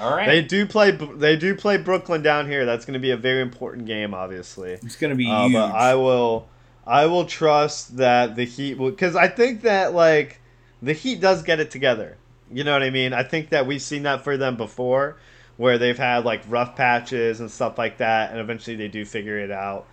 [0.00, 0.90] All right, They do play.
[0.92, 2.64] They do play Brooklyn down here.
[2.64, 4.72] That's going to be a very important game, obviously.
[4.72, 5.52] it's gonna be Uh, huge.
[5.54, 6.48] but I will,
[6.86, 10.40] I will trust that the Heat will, because I think that like
[10.82, 12.16] the Heat does get it together.
[12.50, 13.12] You know what I mean?
[13.12, 15.16] I think that we've seen that for them before,
[15.56, 19.38] where they've had like rough patches and stuff like that, and eventually they do figure
[19.38, 19.86] it out.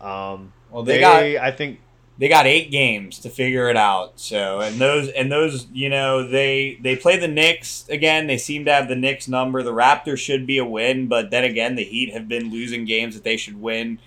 [0.00, 1.80] Um, Well, they they, got- I think,
[2.16, 4.20] they got eight games to figure it out.
[4.20, 8.26] So and those and those, you know, they they play the Knicks again.
[8.26, 9.62] They seem to have the Knicks number.
[9.62, 13.14] The Raptors should be a win, but then again, the Heat have been losing games
[13.14, 13.98] that they should win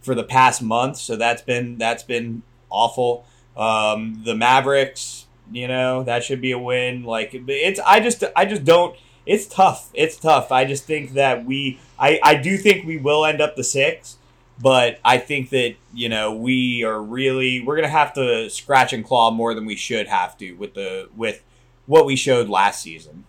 [0.00, 0.98] for the past month.
[0.98, 3.26] So that's been that's been awful.
[3.56, 7.02] Um, the Mavericks, you know, that should be a win.
[7.02, 8.96] Like it's I just I just don't.
[9.26, 9.90] It's tough.
[9.94, 10.52] It's tough.
[10.52, 14.17] I just think that we I I do think we will end up the six
[14.60, 19.04] but I think that you know we are really we're gonna have to scratch and
[19.04, 21.42] claw more than we should have to with the with
[21.86, 23.24] what we showed last season.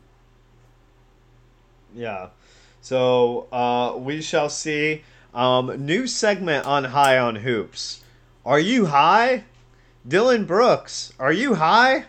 [1.95, 2.29] yeah.
[2.81, 5.03] So uh, we shall see.
[5.33, 8.01] Um, new segment on High on Hoops.
[8.45, 9.43] Are you high?
[10.07, 12.05] Dillon Brooks, are you high?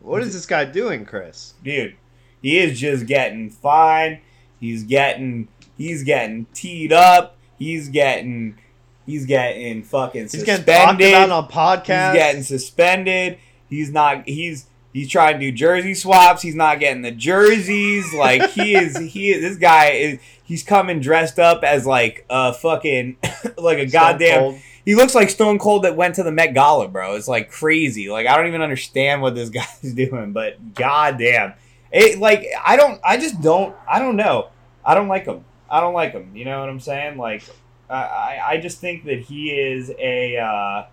[0.00, 1.54] What is this guy doing, Chris?
[1.62, 1.96] Dude,
[2.42, 4.20] he is just getting fine.
[4.58, 7.35] He's getting he's getting teed up.
[7.58, 8.58] He's getting
[9.06, 10.56] he's getting fucking suspended.
[10.58, 11.48] He's getting talked about on
[11.84, 12.12] podcasts.
[12.12, 13.38] He's getting suspended.
[13.70, 14.28] He's not.
[14.28, 16.42] He's he's trying to do jersey swaps.
[16.42, 18.12] He's not getting the jerseys.
[18.14, 18.96] Like he is.
[18.96, 19.42] He is.
[19.42, 20.18] This guy is.
[20.44, 23.16] He's coming dressed up as like a fucking
[23.58, 24.40] like a Stone goddamn.
[24.40, 24.58] Cold.
[24.84, 27.16] He looks like Stone Cold that went to the Met Gala, bro.
[27.16, 28.08] It's like crazy.
[28.08, 31.54] Like I don't even understand what this guy's doing, but goddamn,
[31.92, 33.00] it like I don't.
[33.04, 33.74] I just don't.
[33.88, 34.50] I don't know.
[34.84, 35.44] I don't like him.
[35.70, 36.36] I don't like him.
[36.36, 37.18] You know what I'm saying?
[37.18, 37.42] Like
[37.90, 38.40] I.
[38.44, 40.36] I, just think that he is a.
[40.38, 40.86] Uh,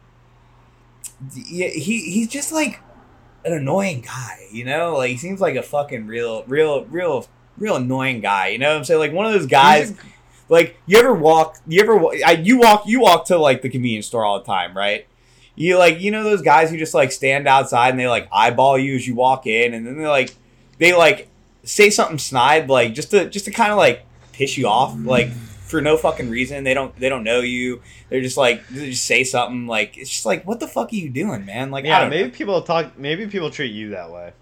[1.33, 2.81] he, he he's just like
[3.45, 4.97] an annoying guy, you know?
[4.97, 8.77] Like he seems like a fucking real real real real annoying guy, you know what
[8.77, 8.99] I'm saying?
[8.99, 9.95] Like one of those guys
[10.49, 14.07] like you ever walk you ever I, you walk you walk to like the convenience
[14.07, 15.07] store all the time, right?
[15.55, 18.77] You like you know those guys who just like stand outside and they like eyeball
[18.77, 20.36] you as you walk in and then they like
[20.79, 21.29] they like
[21.63, 25.32] say something snide like just to just to kind of like piss you off like
[25.32, 26.63] for no fucking reason.
[26.63, 27.82] They don't they don't know you.
[28.10, 30.96] They're just like they just say something like it's just like what the fuck are
[30.96, 31.72] you doing, man?
[31.72, 32.36] Like yeah, maybe know.
[32.36, 32.98] people talk.
[32.98, 34.34] Maybe people treat you that way.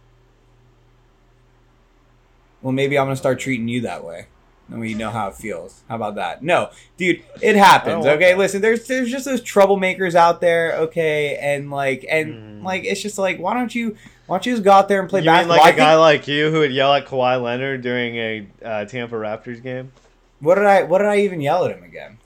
[2.61, 4.27] Well, maybe I'm gonna start treating you that way.
[4.69, 5.81] Then we know how it feels.
[5.89, 6.43] How about that?
[6.43, 8.05] No, dude, it happens.
[8.05, 10.73] Okay, listen, there's there's just those troublemakers out there.
[10.77, 12.63] Okay, and like and Mm.
[12.63, 15.09] like it's just like why don't you why don't you just go out there and
[15.09, 15.57] play you mean basketball?
[15.57, 18.85] like I a guy like you who would yell at Kawhi Leonard during a uh,
[18.85, 19.91] Tampa Raptors game?
[20.39, 22.17] what did I what did I even yell at him again?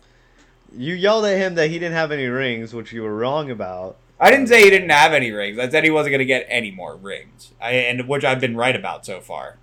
[0.78, 3.98] You yelled at him that he didn't have any rings, which you were wrong about.
[4.20, 5.58] I didn't say he didn't have any rings.
[5.60, 7.52] I said he wasn't gonna get any more rings.
[7.62, 9.58] I and which I've been right about so far.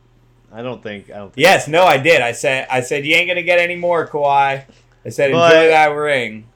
[0.52, 1.10] I don't think.
[1.10, 1.32] I don't.
[1.32, 2.20] Think Yes, no, I did.
[2.20, 4.64] I said I said you ain't gonna get any more, Kawhi.
[5.04, 6.46] I said enjoy But- that ring.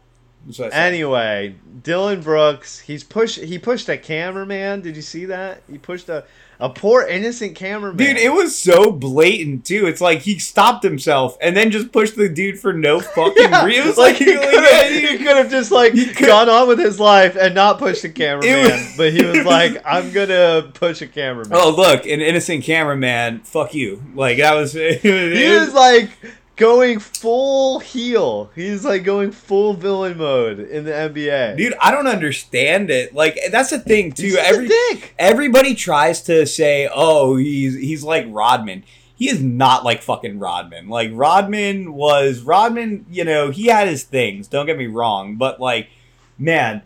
[0.73, 4.81] Anyway, Dillon Brooks, he's push he pushed a cameraman.
[4.81, 5.63] Did you see that?
[5.71, 6.25] He pushed a
[6.59, 7.97] a poor innocent cameraman.
[7.99, 9.87] Dude, it was so blatant too.
[9.87, 13.65] It's like he stopped himself and then just pushed the dude for no fucking yeah,
[13.65, 13.83] reason.
[13.83, 16.69] It was like, like, he like, could have he could have just like gone on
[16.69, 20.71] with his life and not pushed a cameraman, was- but he was like, "I'm gonna
[20.75, 23.41] push a cameraman." Oh look, an innocent cameraman.
[23.41, 24.03] Fuck you.
[24.15, 24.75] Like that was.
[24.77, 26.11] It was, he was like
[26.57, 28.51] going full heel.
[28.55, 31.57] He's like going full villain mode in the NBA.
[31.57, 33.14] dude, I don't understand it.
[33.14, 34.37] Like that's the thing too.
[34.38, 34.69] Every
[35.19, 40.88] everybody tries to say, "Oh, he's he's like Rodman." He is not like fucking Rodman.
[40.88, 43.07] Like Rodman was Rodman.
[43.11, 44.49] You know, he had his things.
[44.49, 45.88] Don't get me wrong, but like,
[46.38, 46.83] man.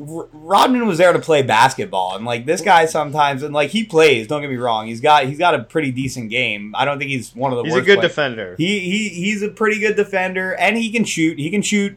[0.00, 3.84] R- Rodman was there to play basketball, and like this guy sometimes, and like he
[3.84, 4.26] plays.
[4.26, 6.74] Don't get me wrong; he's got he's got a pretty decent game.
[6.76, 8.10] I don't think he's one of the He's a good players.
[8.12, 8.54] defender.
[8.58, 11.38] He he he's a pretty good defender, and he can shoot.
[11.38, 11.96] He can shoot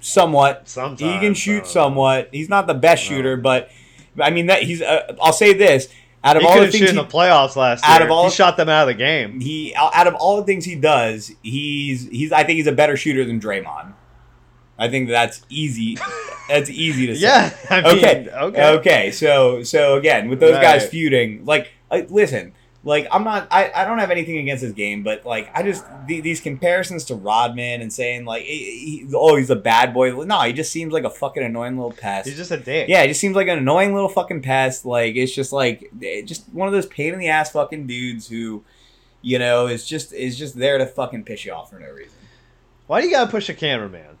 [0.00, 0.68] somewhat.
[0.68, 2.28] Sometimes he can shoot somewhat.
[2.32, 3.16] He's not the best No.
[3.16, 3.70] shooter, but
[4.20, 4.82] I mean that he's.
[4.82, 5.88] Uh, I'll say this:
[6.24, 8.06] out of He all the things in he, the playoffs last out year.
[8.08, 9.40] of all- he shot them out of the game.
[9.40, 12.32] he out of all the things he does, he's he's.
[12.32, 13.92] I think he's a better shooter than Draymond.
[14.82, 15.96] I think that's easy.
[16.48, 17.22] that's easy to say.
[17.22, 17.50] Yeah.
[17.70, 18.28] I mean, okay.
[18.32, 18.68] Okay.
[18.78, 19.10] Okay.
[19.12, 22.52] So so again, with those guys feuding, like, like listen,
[22.84, 25.84] like I'm not, I, I don't have anything against his game, but like I just
[26.08, 30.10] the, these comparisons to Rodman and saying like, he, he- oh, he's a bad boy.
[30.24, 32.26] No, he just seems like a fucking annoying little pest.
[32.28, 32.88] He's just a dick.
[32.88, 34.84] yeah, he just seems like an annoying little fucking pest.
[34.84, 38.26] Like it's just like eh, just one of those pain in the ass fucking dudes
[38.28, 38.64] who,
[39.22, 42.18] you know, is just is just there to fucking piss you off for no reason.
[42.88, 44.18] Why do you gotta push a cameraman?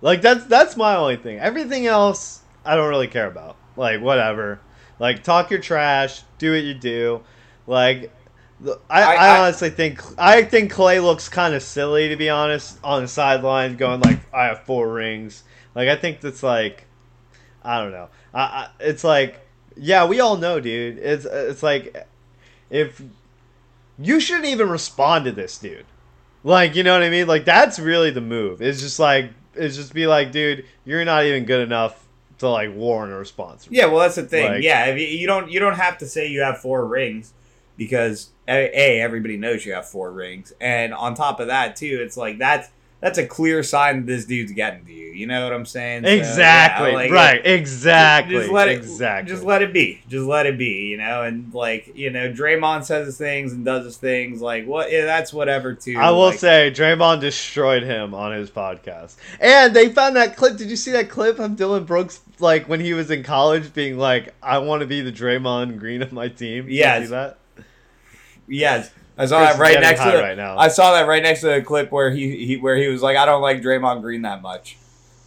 [0.00, 1.38] Like that's that's my only thing.
[1.38, 3.56] Everything else I don't really care about.
[3.76, 4.60] Like whatever.
[4.98, 7.22] Like talk your trash, do what you do.
[7.66, 8.12] Like
[8.88, 12.78] I, I- I, honestly think I think Clay looks kind of silly to be honest
[12.82, 15.44] on the sidelines going like I have four rings.
[15.74, 16.86] Like I think that's like
[17.62, 18.08] I don't know.
[18.32, 19.40] I, I it's like
[19.76, 20.98] yeah, we all know, dude.
[20.98, 22.06] It's it's like
[22.70, 23.02] if
[23.98, 25.86] you shouldn't even respond to this dude.
[26.44, 27.26] Like, you know what I mean?
[27.26, 28.62] Like that's really the move.
[28.62, 32.02] It's just like it's just be like, dude, you're not even good enough
[32.38, 33.66] to like warrant a response.
[33.70, 34.46] Yeah, well, that's the thing.
[34.52, 37.32] Like- yeah, if you, you don't you don't have to say you have four rings
[37.76, 42.16] because a everybody knows you have four rings, and on top of that too, it's
[42.16, 42.68] like that's
[43.00, 45.06] that's a clear sign that this dude's getting to you.
[45.16, 46.04] You know what I'm saying?
[46.04, 46.92] So, yeah, Exactly.
[46.92, 47.44] like, right.
[47.46, 48.34] Exactly.
[48.36, 49.32] Just let it exactly.
[49.32, 50.02] Just let it be.
[50.08, 50.88] Just let it be.
[50.88, 54.40] You know, and like you know, Draymond says his things and does his things.
[54.42, 54.90] Like what?
[54.92, 55.96] Yeah, that's whatever too.
[55.98, 59.16] I will Like, say Draymond destroyed him on his podcast.
[59.40, 60.56] And they found that clip.
[60.58, 63.96] Did you see that clip of Dillon Brooks like when he was in college being
[63.96, 66.64] like, I want to be the Draymond Green of my team?
[66.64, 67.04] Did you Yes.
[67.04, 67.38] see that?
[68.48, 70.58] Yes, I saw Chris that right next to the, right now.
[70.58, 73.16] I saw that right next to the clip where he, he where he was like,
[73.16, 74.76] I don't like Draymond Green that much.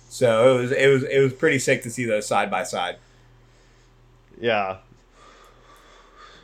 [0.09, 2.97] So it was it was it was pretty sick to see those side by side.
[4.39, 4.77] Yeah.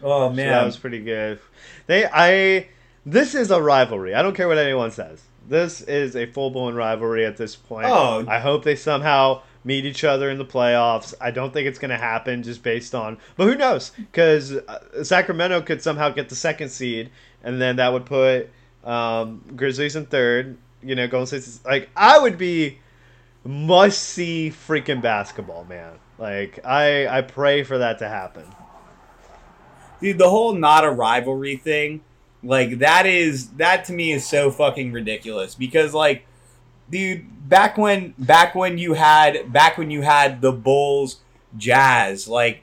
[0.03, 1.39] Oh So that was pretty good.
[1.88, 2.67] They I
[3.05, 4.15] this is a rivalry.
[4.15, 5.21] I don't care what anyone says.
[5.47, 7.88] This is a full blown rivalry at this point.
[7.88, 8.25] Oh.
[8.27, 11.13] I hope they somehow meet each other in the playoffs.
[11.19, 13.91] I don't think it's going to happen just based on, but who knows?
[13.97, 17.10] Because uh, Sacramento could somehow get the second seed,
[17.45, 18.49] and then that would put
[18.84, 20.58] um, Grizzlies in third.
[20.84, 22.79] You know, Golden State's like I would be
[23.45, 25.93] must see freaking basketball, man.
[26.17, 28.43] Like I I pray for that to happen.
[30.01, 32.01] dude the whole not a rivalry thing
[32.43, 36.25] like that is that to me is so fucking ridiculous because like
[36.89, 41.21] dude back when back when you had back when you had the bulls
[41.58, 42.62] jazz like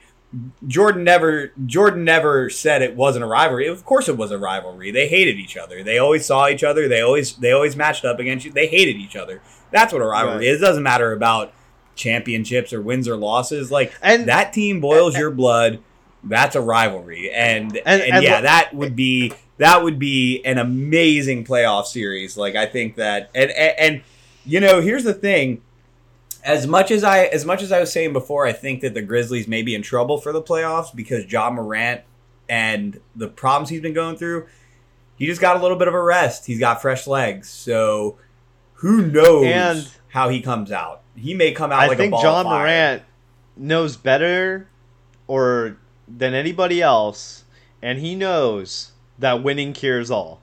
[0.67, 3.67] jordan never jordan never said it wasn't a rivalry.
[3.67, 4.91] Of course it was a rivalry.
[4.91, 5.83] They hated each other.
[5.83, 6.89] They always saw each other.
[6.89, 8.53] They always they always matched up against you.
[8.53, 9.43] They hated each other.
[9.71, 10.47] That's what a rivalry Right.
[10.47, 10.61] is.
[10.63, 11.53] It doesn't matter about
[11.95, 13.71] championships or wins or losses.
[13.71, 15.81] Like And- that team boils your blood.
[16.25, 17.31] That's a rivalry.
[17.31, 22.37] And and, And- and yeah that would be that would be an amazing playoff series.
[22.37, 24.03] Like i think that and, and and
[24.47, 25.61] you know here's the thing
[26.45, 29.03] as much as i as much as i was saying before i think that the
[29.03, 32.01] grizzlies may be in trouble for the playoffs because Ja Morant
[32.49, 34.47] and the problems he's been going through
[35.17, 38.17] he just got a little bit of a rest he's got fresh legs so
[38.75, 42.15] who knows And- how he comes out he may come out I like a think
[42.15, 42.43] Ja.
[42.43, 43.03] Morant
[43.57, 44.67] knows better
[45.27, 45.77] or
[46.09, 47.45] than anybody else,
[47.81, 50.41] and he knows that winning cures all.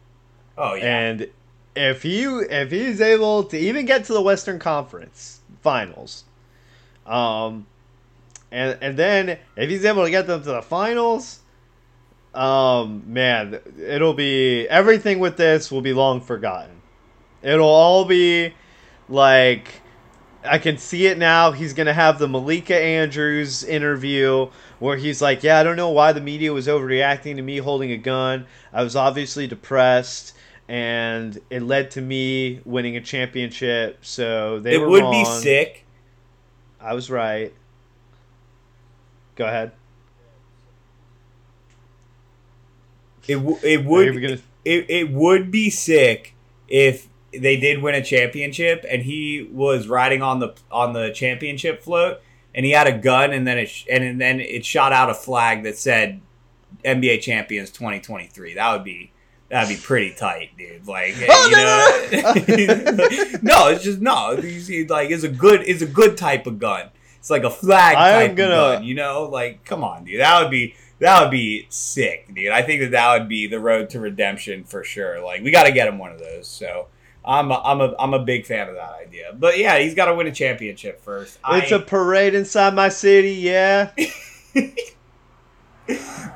[0.58, 1.28] oh yeah And
[1.76, 6.24] if he if he's able to even get to the Western Conference Finals,
[7.06, 7.68] um,
[8.52, 11.40] and and then if he's able to get them to the finals,
[12.34, 16.82] um, man, it'll be everything with this will be long forgotten.
[17.42, 18.54] It'll all be
[19.08, 19.82] like
[20.44, 21.52] I can see it now.
[21.52, 24.50] He's gonna have the Malika Andrews interview
[24.80, 27.92] where he's like, "Yeah, I don't know why the media was overreacting to me holding
[27.92, 28.46] a gun.
[28.72, 30.34] I was obviously depressed,
[30.70, 33.98] and it led to me winning a championship.
[34.06, 35.12] So they it would wrong.
[35.12, 35.86] be sick.
[36.80, 37.52] I was right.
[39.36, 39.72] Go ahead.
[43.28, 46.34] It w- it would gonna- it, it would be sick
[46.68, 51.82] if they did win a championship and he was riding on the on the championship
[51.84, 52.20] float
[52.56, 55.14] and he had a gun and then it sh- and then it shot out a
[55.14, 56.22] flag that said
[56.84, 58.54] NBA champions 2023.
[58.56, 59.12] That would be
[59.50, 60.88] that'd be pretty tight, dude.
[60.88, 64.32] Like Oh, you know, no, it's just no.
[64.32, 66.90] You see, like it's a good it's a good type of gun.
[67.20, 68.84] It's like a flag type gonna- of gun.
[68.84, 70.20] You know, like come on, dude.
[70.22, 72.50] That would be that would be sick, dude.
[72.50, 75.24] I think that that would be the road to redemption for sure.
[75.24, 76.48] Like we got to get him one of those.
[76.48, 76.88] So
[77.26, 79.34] I'm a, I'm a I'm a big fan of that idea.
[79.38, 81.40] But yeah, he's got to win a championship first.
[81.52, 83.92] It's I- a parade inside my city, yeah.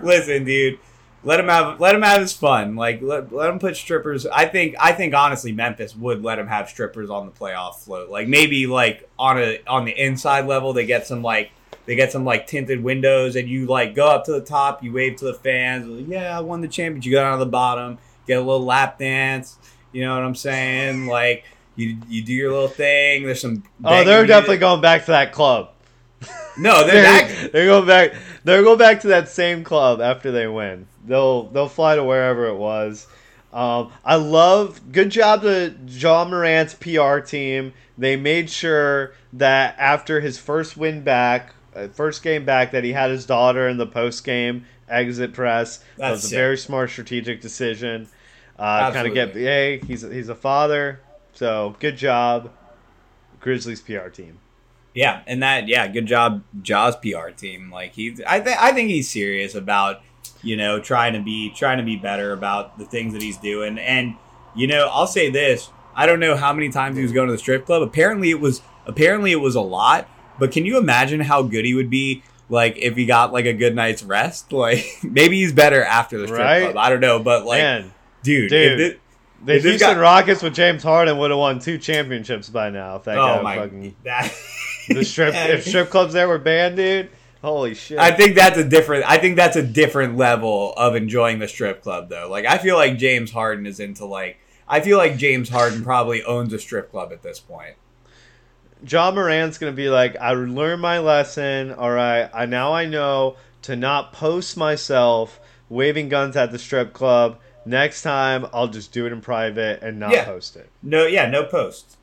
[0.02, 0.80] listen, dude.
[1.26, 2.76] Let him have let him have his fun.
[2.76, 4.26] Like let, let him put strippers.
[4.26, 8.10] I think I think honestly Memphis would let him have strippers on the playoff float.
[8.10, 11.52] Like maybe like on a on the inside level they get some like
[11.86, 14.92] they get some like tinted windows and you like go up to the top, you
[14.92, 15.88] wave to the fans.
[15.88, 17.06] like, yeah, I won the championship.
[17.06, 19.58] You go down to the bottom, get a little lap dance.
[19.92, 21.08] You know what I'm saying?
[21.08, 21.46] Like
[21.76, 23.24] you you do your little thing.
[23.24, 23.64] There's some.
[23.84, 24.28] Oh, they're music.
[24.28, 25.73] definitely going back to that club.
[26.58, 28.14] No, they're They're, they're going back.
[28.44, 30.88] They're going back to that same club after they win.
[31.06, 33.08] They'll they'll fly to wherever it was.
[33.52, 34.92] Um, I love.
[34.92, 37.74] Good job to Ja Morant's PR team.
[37.98, 42.94] They made sure that after his first win back, uh, first game back, that he
[42.94, 45.78] had his daughter in the post game exit press.
[45.78, 46.38] That's that was a sick.
[46.38, 48.08] very smart strategic decision.
[48.58, 51.00] Uh, kind of get hey, he's he's a father.
[51.34, 52.52] So good job,
[53.40, 54.40] Grizzlies PR team.
[54.94, 57.72] Yeah, and that yeah, good job, Ja's PR team.
[57.72, 60.02] Like he's, I think I think he's serious about
[60.42, 63.78] you know trying to be trying to be better about the things that he's doing.
[63.80, 64.16] And
[64.56, 67.32] you know, I'll say this: I don't know how many times he was going to
[67.34, 67.82] the strip club.
[67.82, 70.08] Apparently, it was apparently it was a lot.
[70.40, 72.22] But can you imagine how good he would be?
[72.50, 76.28] Like if he got like a good night's rest, like maybe he's better after the
[76.28, 76.64] strip Right?
[76.66, 76.78] club.
[76.78, 78.80] I don't know, but like, Man, dude, dude.
[78.80, 79.00] if it-
[79.46, 83.04] The Houston guy- Rockets with James Harden would have won two championships by now if
[83.06, 84.32] that oh guy my, fucking that
[84.88, 87.10] the strip if strip clubs there were banned, dude.
[87.42, 88.00] Holy shit!
[88.00, 89.04] I think that's a different.
[89.10, 92.28] I think that's a different level of enjoying the strip club, though.
[92.30, 94.38] Like I feel like James Harden is into like.
[94.68, 97.76] I feel like James Harden probably owns a strip club at this point.
[98.88, 101.74] Ja Morant's gonna be like, I learned my lesson.
[101.74, 106.94] All right, I now I know to not post myself waving guns at the strip
[106.94, 107.40] club.
[107.66, 110.26] Next time, I'll just do it in private and not Yeah.
[110.26, 110.70] post it.
[110.82, 111.98] No, yeah, no post,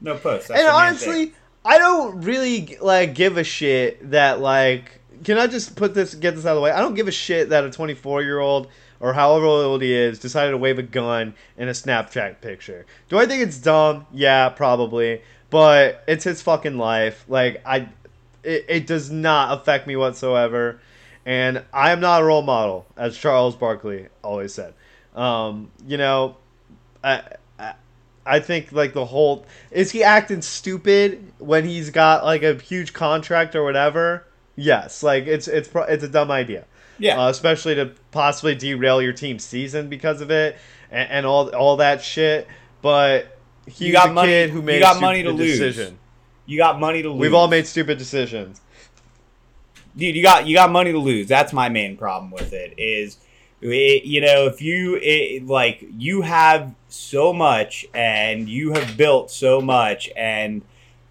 [0.00, 0.48] no post.
[0.48, 1.34] That's and honestly, thing.
[1.66, 5.00] I don't really like give a shit that like.
[5.24, 6.70] Can I just put this get this out of the way?
[6.70, 8.68] I don't give a shit that a 24 year old
[9.00, 12.86] or however old he is decided to wave a gun in a Snapchat picture.
[13.08, 14.06] Do I think it's dumb?
[14.12, 15.22] Yeah, probably.
[15.50, 17.24] But it's his fucking life.
[17.28, 17.88] Like I,
[18.44, 20.80] it, it does not affect me whatsoever.
[21.24, 24.74] And I am not a role model, as Charles Barkley always said.
[25.16, 26.36] Um, you know,
[27.02, 27.22] I,
[28.26, 32.92] I think like the whole is he acting stupid when he's got like a huge
[32.92, 34.26] contract or whatever.
[34.56, 36.64] Yes, like it's it's it's a dumb idea,
[36.98, 40.56] yeah, uh, especially to possibly derail your team's season because of it
[40.90, 42.48] and, and all all that shit.
[42.82, 45.58] But he's You got a money- kid who you got money to lose.
[45.58, 45.98] decision.
[46.46, 47.20] you got money to lose.
[47.20, 48.60] We've all made stupid decisions.
[49.96, 53.16] dude you got you got money to lose that's my main problem with it is
[53.60, 59.30] it, you know if you it, like you have so much and you have built
[59.30, 60.62] so much and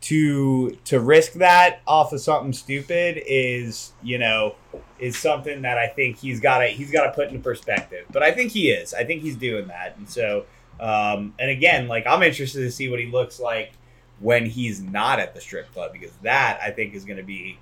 [0.01, 4.55] to to risk that off of something stupid is you know
[4.99, 8.05] is something that I think he's got to he's got to put into perspective.
[8.11, 8.93] But I think he is.
[8.93, 9.97] I think he's doing that.
[9.97, 10.45] And so
[10.79, 13.71] um and again like I'm interested to see what he looks like
[14.19, 17.57] when he's not at the strip club because that I think is going to be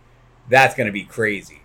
[0.50, 1.62] that's going to be crazy.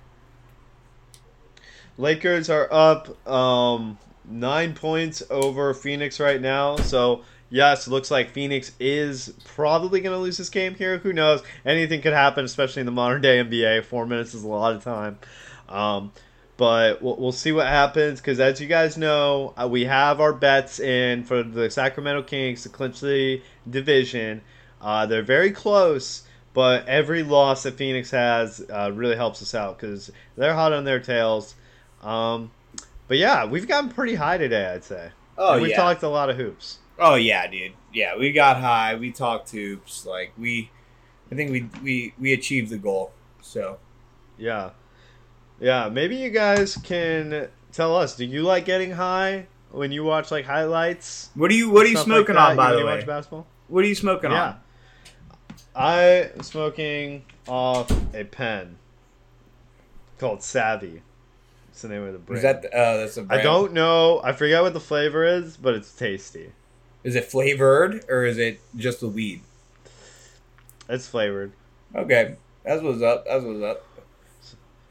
[1.99, 6.77] Lakers are up um, nine points over Phoenix right now.
[6.77, 10.99] So yes, looks like Phoenix is probably going to lose this game here.
[10.99, 11.43] Who knows?
[11.67, 13.85] Anything could happen, especially in the modern day NBA.
[13.85, 15.19] Four minutes is a lot of time.
[15.69, 16.13] Um,
[16.57, 20.33] but we'll, we'll see what happens because, as you guys know, uh, we have our
[20.33, 24.43] bets in for the Sacramento Kings to clinch the division.
[24.81, 26.23] Uh, they're very close,
[26.55, 30.85] but every loss that Phoenix has uh, really helps us out because they're hot on
[30.85, 31.55] their tails.
[32.03, 32.51] Um,
[33.09, 35.11] but yeah, we've gotten pretty high today, I'd say.
[35.37, 35.77] Oh And we've yeah.
[35.77, 36.79] talked a lot of hoops.
[36.99, 37.73] oh yeah, dude.
[37.93, 38.95] Yeah, we got high.
[38.97, 40.05] We talked hoops.
[40.07, 40.71] Like we
[41.31, 43.13] I think we we we achieved the goal.
[43.41, 43.79] So
[44.37, 44.71] Yeah.
[45.61, 50.31] Yeah, maybe you guys can tell us, do you like getting high when you watch
[50.31, 51.31] like highlights?
[51.35, 52.97] what are you what are you smoking like on by the way?
[52.97, 53.47] watch basketball?
[53.69, 54.45] What are you smoking Yeah.
[54.45, 54.61] on?
[55.75, 56.01] I
[56.35, 58.77] am smoking off a pen
[60.19, 61.03] called Savvy.
[61.79, 62.39] It's the name of the brand.
[62.39, 63.41] Is that the, uh, that's a I brand.
[63.41, 64.21] I don't know.
[64.25, 66.51] I forget what the flavor is, but it's tasty.
[67.05, 69.43] Is it flavored or is it just the weed?
[70.89, 71.53] It's flavored.
[71.95, 73.27] Okay, that's what's up.
[73.27, 73.87] That's what's up.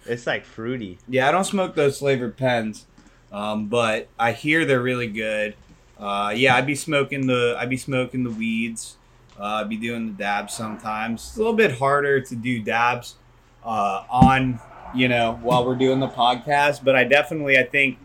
[0.06, 0.98] It's like fruity.
[1.10, 2.86] Yeah, I don't smoke those flavored pens,
[3.34, 5.56] um, but I hear they're really good.
[6.00, 8.96] Uh, yeah, I'd be smoking the I'd be smoking the weeds.
[9.38, 11.22] Uh, I'd be doing the dabs sometimes.
[11.22, 13.16] It's a little bit harder to do dabs
[13.62, 14.62] uh, on
[14.96, 17.98] you know while we're doing the podcast, but I definitely I think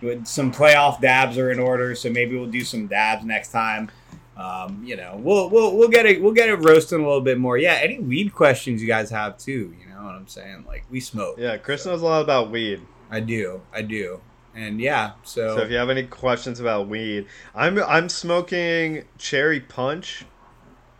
[0.00, 3.90] with some playoff dabs are in order, so maybe we'll do some dabs next time.
[4.36, 7.38] Um, you know, we'll we'll we'll get it we'll get it roasting a little bit
[7.38, 7.56] more.
[7.56, 9.74] Yeah, any weed questions you guys have too?
[9.80, 10.64] You know what I'm saying?
[10.66, 11.36] Like we smoke.
[11.38, 12.80] Yeah, Chris knows a lot about weed.
[13.10, 14.20] I do, I do,
[14.54, 15.12] and yeah.
[15.22, 20.24] So, So if you have any questions about weed, I'm I'm smoking cherry punch.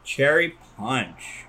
[0.05, 1.45] cherry punch.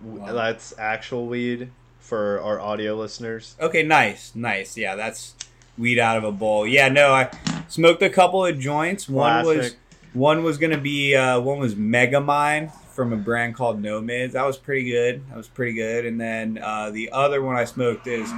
[0.00, 0.32] Wow.
[0.32, 1.72] That's actual weed
[2.08, 3.54] for our audio listeners.
[3.60, 4.78] Okay, nice, nice.
[4.78, 5.34] Yeah, that's
[5.76, 6.66] weed out of a bowl.
[6.66, 7.30] Yeah, no, I
[7.68, 9.08] smoked a couple of joints.
[9.08, 9.76] One was
[10.14, 14.32] one was gonna be uh, one was Megamind from a brand called Nomads.
[14.32, 15.22] That was pretty good.
[15.28, 16.06] That was pretty good.
[16.06, 18.28] And then uh, the other one I smoked is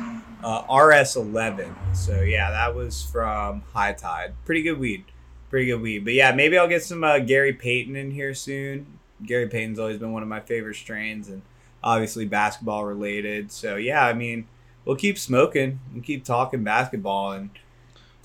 [0.43, 1.97] uh, RS11.
[1.97, 4.35] So yeah, that was from High Tide.
[4.45, 5.05] Pretty good weed.
[5.49, 6.05] Pretty good weed.
[6.05, 8.99] But yeah, maybe I'll get some uh, Gary Payton in here soon.
[9.25, 11.43] Gary Payton's always been one of my favorite strains and
[11.83, 13.53] obviously basketball related.
[13.53, 14.47] So yeah, I mean,
[14.85, 17.51] we'll keep smoking and keep talking basketball and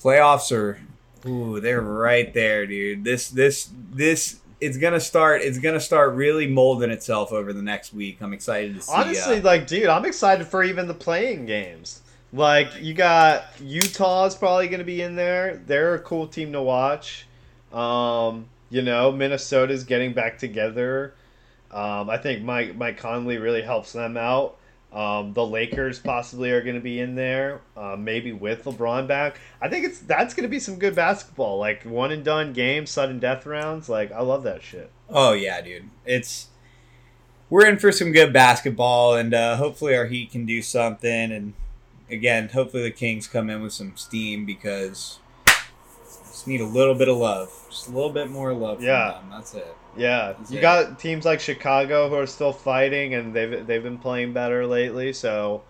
[0.02, 0.78] playoffs are
[1.26, 3.04] ooh, they're right there, dude.
[3.04, 7.92] This this this it's gonna start it's gonna start really molding itself over the next
[7.92, 8.18] week.
[8.20, 12.02] I'm excited to see Honestly, uh, like, dude, I'm excited for even the play-in games.
[12.32, 15.62] Like, you got Utah's probably going to be in there.
[15.66, 17.26] They're a cool team to watch.
[17.72, 21.14] Um, you know, Minnesota's getting back together.
[21.76, 24.56] Um, I think Mike Mike Conley really helps them out.
[24.94, 29.38] Um, the Lakers possibly are going to be in there, uh, maybe with LeBron back.
[29.60, 32.88] I think it's that's going to be some good basketball, like one and done games,
[32.88, 33.90] sudden death rounds.
[33.90, 34.90] Like I love that shit.
[35.10, 35.90] Oh yeah, dude.
[36.06, 36.48] It's
[37.50, 41.30] we're in for some good basketball, and uh, hopefully our Heat can do something.
[41.30, 41.52] And
[42.10, 47.08] again, hopefully the Kings come in with some steam because just need a little bit
[47.08, 48.82] of love, just a little bit more love.
[48.82, 49.20] Yeah.
[49.30, 49.76] that's it.
[49.96, 54.32] Yeah, you got teams like Chicago who are still fighting, and they've they've been play-in
[54.32, 55.12] better lately.
[55.12, 55.62] So,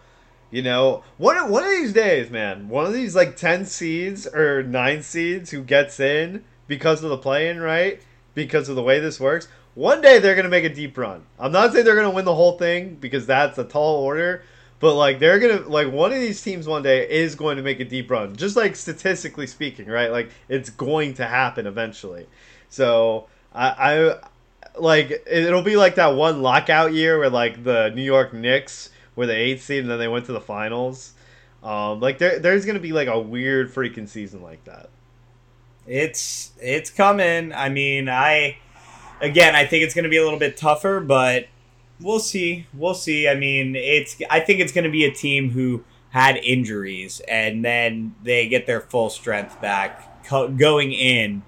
[0.51, 4.63] you know, one one of these days, man, one of these like ten seeds or
[4.63, 8.01] nine seeds who gets in because of the playing right,
[8.35, 9.49] because of the way this works.
[9.75, 11.25] One day they're gonna make a deep run.
[11.39, 14.43] I'm not saying they're gonna win the whole thing because that's a tall order,
[14.81, 17.81] but like they're gonna like one of these teams one day is going to make
[17.81, 20.11] a deep run, just like statistically speaking, right?
[20.11, 22.27] Like it's going to happen eventually.
[22.69, 24.19] So I, I
[24.79, 29.27] like it'll be like that one lockout year where like the New York Knicks were
[29.27, 31.15] the eighth seed and then they went to the finals.
[31.63, 34.91] Um, like there, there's gonna be like a weird freaking season like that.
[35.87, 37.53] It's it's coming.
[37.53, 38.59] I mean, I
[39.21, 41.47] again, I think it's going to be a little bit tougher, but
[42.01, 42.67] we'll see.
[42.75, 43.29] We'll see.
[43.29, 47.65] I mean, it's I think it's going to be a team who had injuries and
[47.65, 51.43] then they get their full strength back co- going in.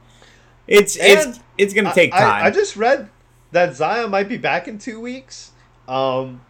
[0.66, 1.40] It's it's And it's
[1.74, 2.42] going to take I- time.
[2.44, 3.10] I, I just read
[3.52, 5.52] that Zion might be back in two weeks,
[5.86, 6.40] um,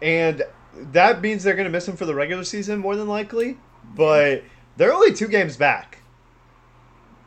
[0.00, 0.42] and
[0.74, 3.58] that means they're gonna miss him for the regular season more than likely.
[3.94, 4.44] But
[4.76, 5.98] they're only two games back.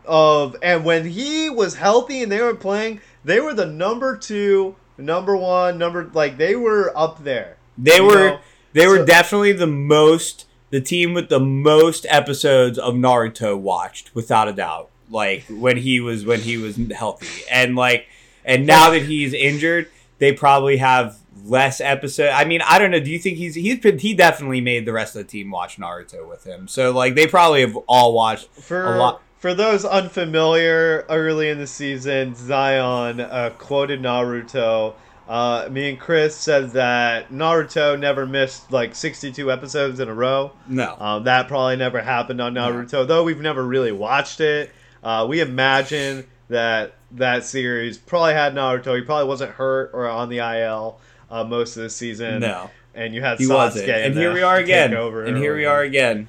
[0.05, 4.75] Of and when he was healthy and they were playing, they were the number two,
[4.97, 7.57] number one, number like they were up there.
[7.77, 8.39] they were know,
[8.73, 14.13] they were so- definitely the most the team with the most episodes of Naruto watched
[14.13, 14.89] without a doubt.
[15.09, 18.07] Like when he was when he was healthy, and like
[18.43, 19.87] and now that he's injured,
[20.19, 22.29] they probably have less episode.
[22.29, 22.99] I mean, I don't know.
[22.99, 25.77] Do you think he's he's been he definitely made the rest of the team watch
[25.77, 26.67] Naruto with him?
[26.67, 29.21] So like they probably have all watched For a lot.
[29.37, 34.95] for those unfamiliar, early in the season, Zion uh, quoted Naruto.
[35.27, 40.51] Uh, me and Chris said that Naruto never missed like 62 episodes in a row.
[40.67, 44.71] No, Um, that probably never happened on Naruto, though we've never really watched it.
[45.05, 48.95] Uh, we imagine that that series probably had Naruto.
[48.97, 50.99] He probably wasn't hurt or on the IL
[51.29, 52.41] uh, most of the season.
[52.41, 53.89] no, And you had he Sasuke wasn't.
[53.89, 54.93] And here we are again.
[54.95, 56.27] over And here we are again.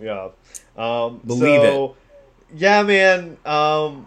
[0.00, 0.28] Yeah.
[0.76, 1.96] Um, Believe so,
[2.54, 3.36] Yeah, man.
[3.44, 4.06] Um,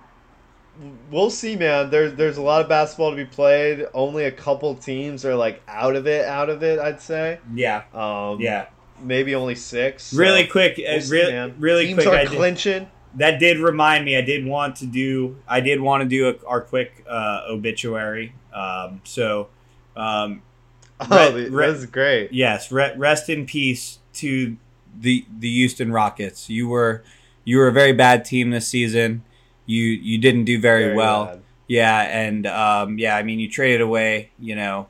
[1.12, 1.90] we'll see, man.
[1.90, 3.86] There's there's a lot of basketball to be played.
[3.94, 6.80] Only a couple teams are like out of it, out of it.
[6.80, 7.40] I'd say.
[7.54, 8.68] Yeah, Um, yeah.
[9.02, 10.06] Maybe only six.
[10.06, 11.56] so Really quick, uh, we'll see, really, man.
[11.60, 12.08] really Teams quick.
[12.08, 12.90] are I did- clinching.
[13.16, 14.18] That did remind me.
[14.18, 15.38] I did want to do.
[15.48, 18.34] I did want to do a, our quick uh, obituary.
[18.54, 19.50] Um, so,
[19.96, 20.42] um,
[21.02, 22.32] Oh, Red- th- red- this is great.
[22.32, 24.56] yes, re- rest in peace to
[24.98, 26.50] the the Houston Rockets.
[26.50, 27.04] You were
[27.44, 29.24] you were a very bad team this season.
[29.66, 31.26] You you didn't do very, well.
[31.26, 31.42] bad.
[31.68, 34.88] Yeah, and um, yeah, I mean, you traded away, you know,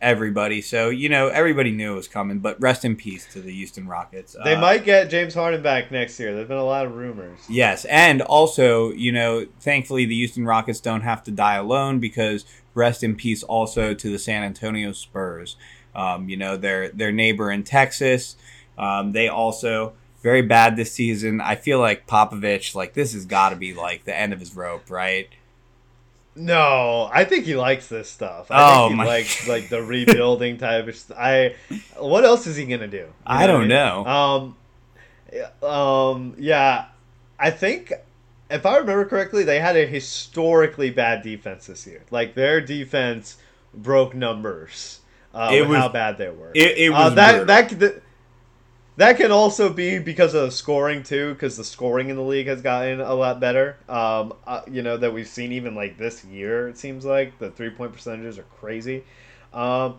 [0.00, 0.60] everybody.
[0.60, 2.38] So you know, everybody knew it was coming.
[2.38, 4.36] But rest in peace to the Houston Rockets.
[4.44, 6.34] They Uh, might get James Harden back next year.
[6.34, 7.40] There's been a lot of rumors.
[7.48, 12.44] Yes, and also, you know, thankfully the Houston Rockets don't have to die alone because
[12.74, 15.56] rest in peace also to the San Antonio Spurs.
[15.94, 18.36] Um, you know, their their neighbor in Texas.
[18.76, 21.40] Um, they also very bad this season.
[21.40, 24.54] I feel like Popovich, like this has got to be like the end of his
[24.54, 25.28] rope, right?
[26.38, 28.50] No, I think he likes this stuff.
[28.50, 31.16] I Oh, think he my- likes like the rebuilding type of stuff.
[31.18, 31.54] I
[31.98, 32.96] what else is he gonna do?
[32.98, 33.68] You I don't mean?
[33.70, 34.04] know.
[34.06, 34.56] Um,
[35.62, 36.86] um, yeah,
[37.38, 37.92] I think
[38.50, 42.02] if I remember correctly, they had a historically bad defense this year.
[42.10, 43.36] Like their defense
[43.74, 45.00] broke numbers.
[45.34, 46.50] Uh, It with was- how bad they were.
[46.54, 48.02] It, it Uh, was that that that
[48.98, 52.60] that can also be because of scoring too, because the scoring in the league has
[52.60, 53.78] gotten a lot better.
[53.88, 56.68] Um, uh, you know that we've seen even like this year.
[56.68, 59.04] It seems like the three point percentages are crazy.
[59.54, 59.98] Um,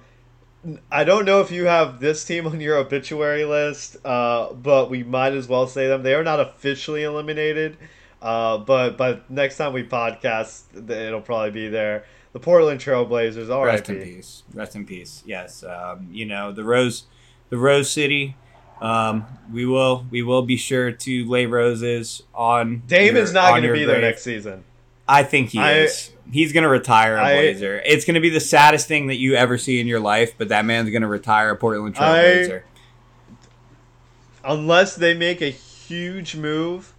[0.91, 5.03] I don't know if you have this team on your obituary list, uh, but we
[5.03, 6.03] might as well say them.
[6.03, 7.77] They are not officially eliminated,
[8.21, 12.03] uh, but but next time we podcast, it'll probably be there.
[12.33, 13.49] The Portland Trailblazers.
[13.49, 14.43] All right, Rest in peace.
[14.53, 15.23] Rest in peace.
[15.25, 15.63] Yes.
[15.63, 17.05] Um, you know the Rose,
[17.49, 18.35] the Rose City.
[18.81, 22.83] Um, we will we will be sure to lay roses on.
[22.87, 24.63] Damon's your- not going to be there next season.
[25.07, 26.11] I think he I- is.
[26.31, 27.81] He's going to retire a Blazer.
[27.83, 30.49] It's going to be the saddest thing that you ever see in your life, but
[30.49, 32.61] that man's going to retire a Portland I- Trailblazer.
[34.43, 36.93] unless they make a huge move,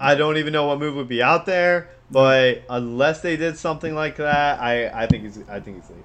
[0.00, 1.88] I don't even know what move would be out there.
[2.10, 6.04] But unless they did something like that, I, I think he's I think he's leaving.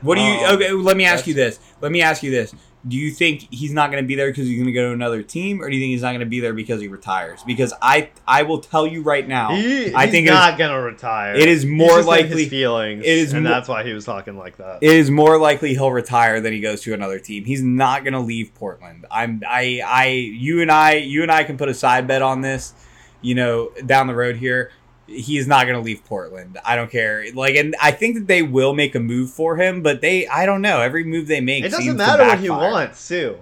[0.00, 0.46] What do you?
[0.46, 1.58] Um, okay, let me ask you this.
[1.80, 2.54] Let me ask you this.
[2.86, 4.92] Do you think he's not going to be there because he's going to go to
[4.92, 7.40] another team, or do you think he's not going to be there because he retires?
[7.46, 11.34] Because I, I will tell you right now, He, I think not gonna retire.
[11.34, 13.04] it is more likely- his feelings.
[13.04, 14.78] it is and that's why he was talking like that.
[14.80, 17.44] it is more likely he'll retire than he goes to another team.
[17.44, 19.06] He's not going to leave Portland.
[19.10, 22.40] I'm I I you and I you and I can put a side bet on
[22.40, 22.74] this,
[23.20, 24.72] you know, down the road here.
[25.12, 26.58] He is not going to leave Portland.
[26.64, 27.26] I don't care.
[27.34, 30.46] Like and I think that they will make a move for him, but they I
[30.46, 30.80] don't know.
[30.80, 33.38] Every move they make it doesn't matter what he wants too.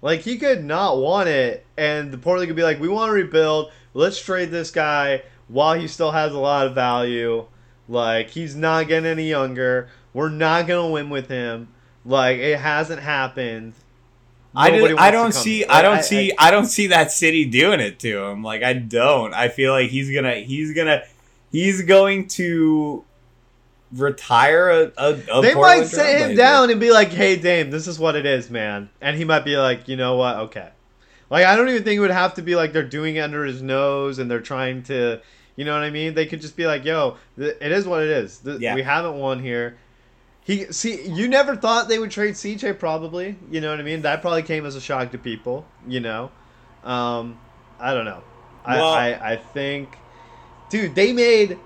[0.00, 3.12] Like he could not want it, and the Portland could be like, "We want to
[3.12, 3.70] rebuild.
[3.94, 7.46] Let's trade this guy while he still has a lot of value.
[7.88, 9.88] Like he's not getting any younger.
[10.12, 11.68] We're not gonna win with him.
[12.04, 13.74] Like it hasn't happened.
[14.54, 15.64] I, I don't see.
[15.64, 18.42] I don't I- see I, don't see that city doing it to him.
[18.42, 19.32] Like I don't.
[19.32, 21.02] I feel like he's gonna he's gonna
[21.50, 23.04] he's going to
[23.92, 27.86] retire a, a, a they might sit him down and be like, "Hey, Dame, this
[27.86, 30.36] is what it is, man," and he might be like, "You know what?
[30.36, 30.68] Okay."
[31.30, 33.44] Like I don't even think it would have to be like they're doing it under
[33.44, 35.18] his nose and they're trying to,
[35.56, 36.12] you know what I mean?
[36.12, 38.38] They could just be like, "Yo, th- it is what it is.
[38.38, 38.74] Th- Yeah.
[38.74, 39.76] We haven't won here."
[40.44, 43.36] He see, you never thought they would trade CJ, probably.
[43.50, 44.02] You know what I mean?
[44.02, 45.64] That probably came as a shock to people.
[45.86, 46.30] You know,
[46.84, 47.38] um,
[47.78, 48.22] I don't know.
[48.64, 49.96] I, Well- I I think,
[50.70, 51.58] dude, they made.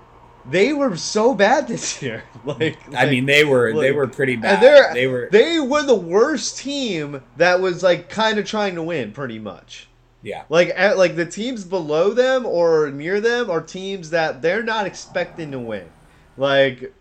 [0.49, 2.23] They were so bad this year.
[2.45, 4.61] like, I like- mean they were they were pretty bad.
[4.61, 8.83] they're- They were they were the worst team that was like kind of trying to
[8.83, 9.87] win, pretty much.
[10.21, 10.43] yeah.
[10.49, 14.85] Like at, like the teams below them or near them are teams that they're not
[14.85, 15.89] expecting to win.
[16.37, 16.93] Like,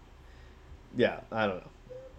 [0.97, 1.71] yeah, I don't know.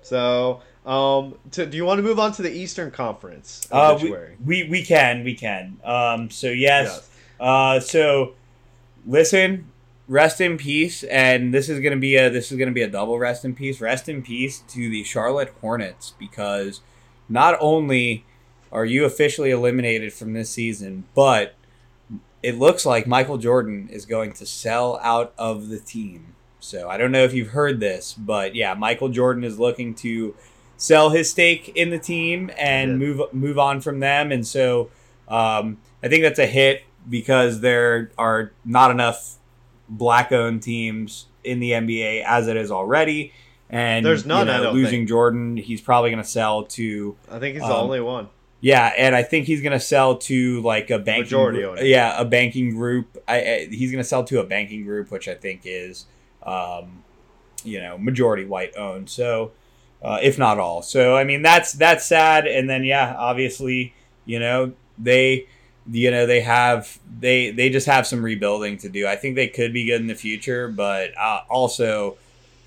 [0.02, 3.68] So, um, to, do you want to move on to the Eastern Conference?
[3.72, 4.14] Uh, we,
[4.46, 5.78] we we can we can.
[5.84, 6.88] Um so yes.
[6.88, 7.10] Yes.
[7.40, 8.34] Uh so
[9.06, 9.68] listen,
[10.08, 12.90] rest in peace and this is to be a this is going to be a
[12.90, 13.82] double rest in peace.
[13.82, 16.82] Rest in peace to the Charlotte Hornets because
[17.28, 18.26] not only
[18.72, 21.56] are you officially eliminated from this season, but
[22.44, 26.36] it looks like Michael Jordan is going to sell out of the team.
[26.68, 30.36] So I don't know if you've heard this, but yeah, Michael Jordan is looking to
[30.76, 34.32] sell his stake in the team and move move on from them.
[34.32, 34.90] And so
[35.28, 39.38] um, I think that's a hit because there are not enough
[39.90, 43.32] black owned teams in the NBA as it is already.
[43.70, 45.10] And There's none, you know, losing think.
[45.10, 48.30] Jordan, he's probably going to sell to I think he's the um, only one.
[48.60, 51.80] Yeah, and I think he's gonna sell to like a banking Majority group.
[51.82, 53.18] Yeah, a banking group.
[53.28, 56.06] I, I he's gonna sell to a banking group, which I think is,
[56.48, 57.04] um,
[57.64, 59.10] you know, majority white owned.
[59.10, 59.52] So,
[60.02, 60.82] uh, if not all.
[60.82, 62.48] So I mean, that's that's sad.
[62.48, 63.94] And then yeah, obviously,
[64.26, 65.48] you know, they,
[65.92, 69.06] you know, they have they they just have some rebuilding to do.
[69.08, 72.18] I think they could be good in the future, but uh, also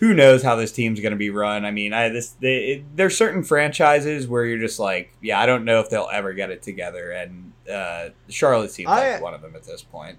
[0.00, 1.66] who knows how this team's going to be run?
[1.66, 5.64] I mean, I this they, there's certain franchises where you're just like, yeah, I don't
[5.64, 9.42] know if they'll ever get it together, and uh, Charlotte seems I- like one of
[9.42, 10.16] them at this point.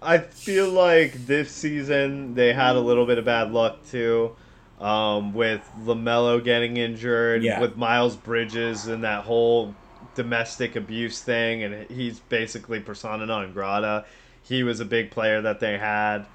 [0.00, 4.36] I feel like this season they had a little bit of bad luck too,
[4.80, 7.60] um, with LaMelo getting injured, Yeah.
[7.60, 9.74] with Miles Bridges and that whole
[10.14, 14.04] domestic abuse thing, and he's basically persona non grata.
[14.42, 16.26] He was a big player that they had.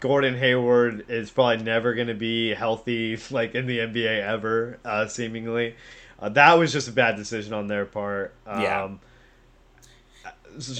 [0.00, 5.06] Gordon Hayward is probably never going to be healthy like in the NBA ever, uh,
[5.06, 5.74] seemingly.
[6.18, 8.32] Uh, that was just a bad decision on their part.
[8.46, 8.88] Um, Yeah.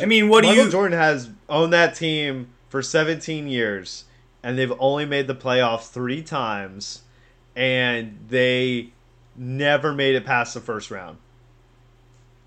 [0.00, 4.04] I mean, what do Michael you- Jordan has owned that team for 17 years,
[4.42, 7.02] and they've only made the playoffs three times,
[7.56, 8.90] and they
[9.36, 11.18] never made it past the first round.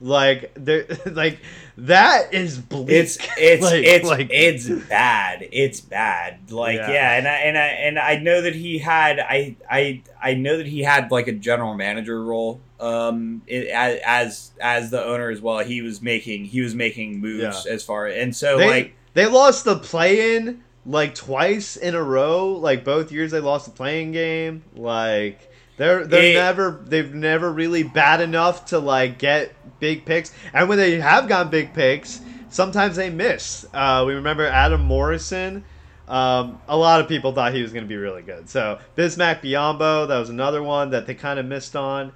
[0.06, 1.40] Like, they're like
[1.78, 2.90] that is bleak.
[2.90, 5.48] It's it's Like- it's like- it's bad.
[5.52, 6.52] It's bad.
[6.52, 6.92] Like Yeah.
[6.92, 7.18] yeah.
[7.18, 10.68] and I and I and I know that he had I I I know that
[10.68, 15.42] he had like a general manager role um it, as as as the owner as
[15.42, 15.60] well.
[15.60, 17.74] He was making he was making moves Yeah.
[17.74, 22.50] as far and so they, like they lost the play-in like twice in a row.
[22.52, 24.64] Like both years they lost the play-in game.
[24.76, 30.34] Like they're they're It- never they've never really bad enough to like get big picks.
[30.54, 33.66] And when they have gotten big picks, sometimes they miss.
[33.74, 35.64] Uh, we remember Adam Morrison.
[36.08, 38.48] Um, a lot of people thought he was going to be really good.
[38.50, 42.12] So Bismack Biyombo, that was another one that they kind of missed on.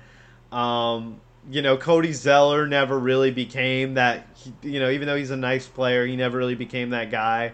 [0.51, 4.27] Um, you know, Cody Zeller never really became that.
[4.61, 7.53] You know, even though he's a nice player, he never really became that guy.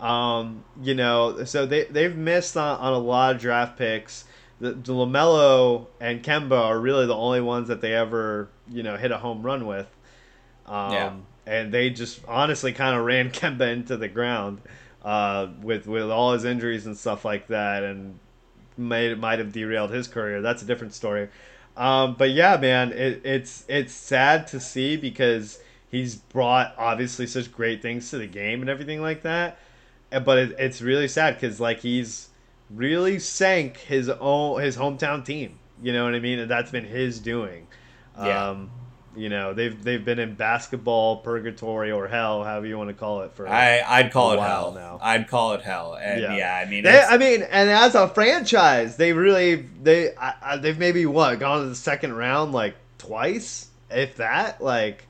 [0.00, 4.24] Um, you know, so they they've missed on, on a lot of draft picks.
[4.62, 8.96] The, the LaMelo and Kemba are really the only ones that they ever you know
[8.96, 9.88] hit a home run with.
[10.66, 11.14] Um, Yeah.
[11.44, 14.60] And they just honestly kind of ran Kemba into the ground
[15.04, 18.18] uh, with with all his injuries and stuff like that, and
[18.76, 20.40] made might have derailed his career.
[20.42, 21.28] That's a different story.
[21.76, 25.58] Um, but yeah, man, it, it's it's sad to see because
[25.90, 29.58] he's brought obviously such great things to the game and everything like that.
[30.10, 32.28] But it, it's really sad because like he's
[32.74, 35.58] really sank his own his hometown team.
[35.82, 36.38] You know what I mean?
[36.38, 37.66] And that's been his doing.
[38.18, 38.50] Yeah.
[38.50, 38.70] Um,
[39.14, 43.22] you know they've they've been in basketball purgatory or hell, however you want to call
[43.22, 43.32] it.
[43.34, 44.72] For I I'd call it hell.
[44.72, 44.98] now.
[45.02, 45.98] I'd call it hell.
[46.00, 46.36] And Yeah.
[46.36, 50.78] yeah, I mean They, I mean, and as a franchise, they really they I, they've
[50.78, 54.62] maybe what gone to the second round like twice, if that.
[54.62, 55.06] Like,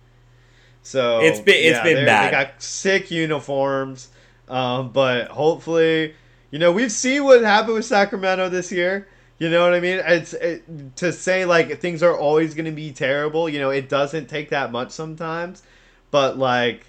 [0.82, 2.26] so It's been- it's yeah, been bad.
[2.26, 4.08] They got sick uniforms,
[4.48, 6.14] um, but hopefully,
[6.52, 9.08] you know, we've seen what happened with Sacramento this year.
[9.38, 10.00] You know what I mean?
[10.06, 13.48] It's it, to say like things are always going to be terrible.
[13.48, 15.64] You know, it doesn't take that much sometimes,
[16.12, 16.86] but like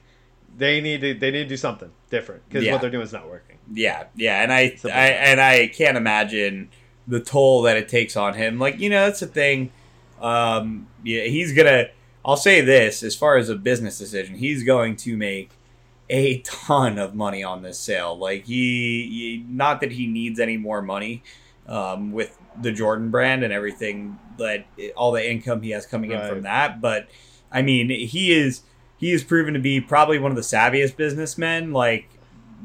[0.56, 2.74] they need to they need to do something different because Yeah.
[2.74, 3.58] what they're doing is not working.
[3.74, 6.70] Yeah, yeah, and I, I and I can't imagine
[7.08, 8.60] the toll that it takes on him.
[8.60, 9.72] Like you know, that's the thing.
[10.22, 11.86] Um, yeah, he's gonna.
[12.24, 15.50] I'll say this: as far as a business decision, he's going to make
[16.14, 18.16] a ton of money on this sale.
[18.16, 21.24] Like he, he not that he needs any more money
[21.68, 26.20] um, with the Jordan brand and everything but all the income he has coming in
[26.28, 27.08] from that, but
[27.52, 28.62] I mean, he is
[28.98, 31.72] he is proven to be probably one of the savviest businessmen.
[31.72, 32.10] Like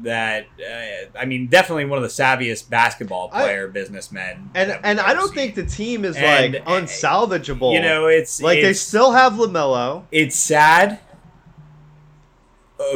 [0.03, 0.45] that.
[0.59, 4.49] Uh, I mean, definitely one of the savviest basketball I- player businessmen.
[4.55, 5.53] And and I don't seen.
[5.53, 7.73] think the team is And, like uh, unsalvageable.
[7.73, 10.05] you know it's like they still have LaMelo.
[10.11, 10.99] it's sad.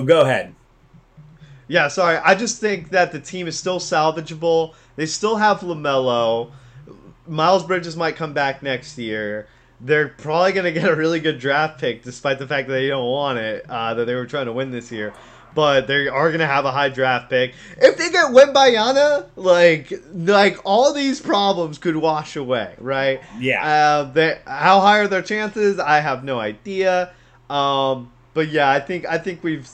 [0.01, 0.55] Go ahead.
[1.67, 2.17] Yeah, sorry.
[2.17, 4.73] I just think that the team is still salvageable.
[4.95, 6.51] They still have LaMelo.
[7.27, 9.47] Miles Bridges might come back next year.
[9.79, 12.87] They're probably going to get a really good draft pick, despite the fact that they
[12.87, 13.65] don't want it.
[13.69, 15.13] Uh, that they were trying to win this year,
[15.55, 17.53] but they are going to have a high draft pick.
[17.77, 23.21] If they get Wembanyama, like like all these problems could wash away, right?
[23.39, 23.65] Yeah.
[23.65, 25.79] Uh, they, how high are their chances?
[25.79, 27.11] I have no idea.
[27.49, 29.67] Um, but yeah, I think I think we've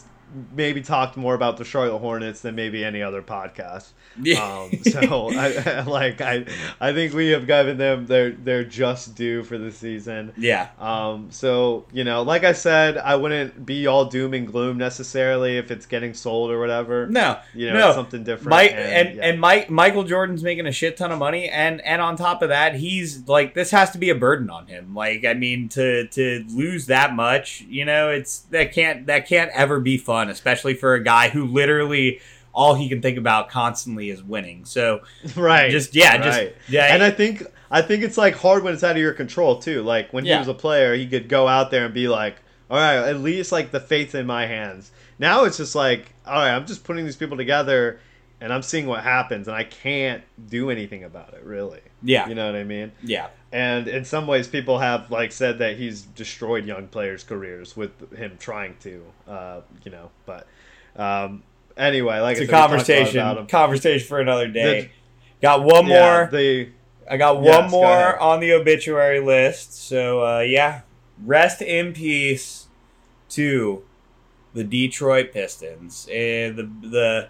[0.56, 3.90] maybe talked more about the Charlotte Hornets than maybe any other podcast.
[4.22, 4.44] Yeah.
[4.44, 6.46] Um, so I, like I
[6.82, 10.34] I think we have given them their their just due for the season.
[10.38, 10.70] yeah.
[10.80, 15.58] Um, so you know, like I said, I wouldn't be all doom and gloom necessarily
[15.58, 17.08] if it's getting sold or whatever.
[17.08, 17.94] No, You know, no.
[17.94, 18.50] something different.
[18.50, 19.26] Mike and, and yeah.
[19.26, 22.50] and Mike Michael Jordan's making a shit ton of money, and and on top of
[22.50, 24.94] that, he's like this has to be a burden on him.
[24.94, 29.52] Like I mean, to to lose that much, you know, it's that can't that can't
[29.54, 32.20] ever be fun, especially for a guy who literally
[32.54, 34.66] all he can think about constantly is winning.
[34.66, 35.02] So
[35.36, 38.84] right, just yeah, just yeah, and I think I think it's like hard when it's
[38.84, 39.84] out of your control too.
[39.84, 42.36] Like when he was a player, he could go out there and be like,
[42.70, 46.34] "All right, at least like the faith's in my hands." Now it's just like, "All
[46.34, 48.00] right, I'm just putting these people together,
[48.42, 52.36] and I'm seeing what happens, and I can't do anything about it, really." Yeah, You
[52.36, 52.92] know what I mean?
[53.04, 53.28] yeah.
[53.52, 58.14] And in some ways, people have like said that he's destroyed young players' careers with
[58.14, 60.12] him trying to, uh, you know.
[60.26, 60.46] But
[60.96, 61.42] um,
[61.76, 64.82] anyway, like It's said, a conversation conversation for another day.
[64.82, 64.90] The-
[65.42, 66.30] Got one Yeah, more.
[66.32, 66.70] the
[67.10, 68.20] I got one Yes, more ahead.
[68.20, 69.74] on the obituary list.
[69.88, 70.82] So uh, yeah,
[71.26, 72.68] rest in peace
[73.30, 73.84] to
[74.54, 76.08] the Detroit Pistons.
[76.12, 77.30] And the the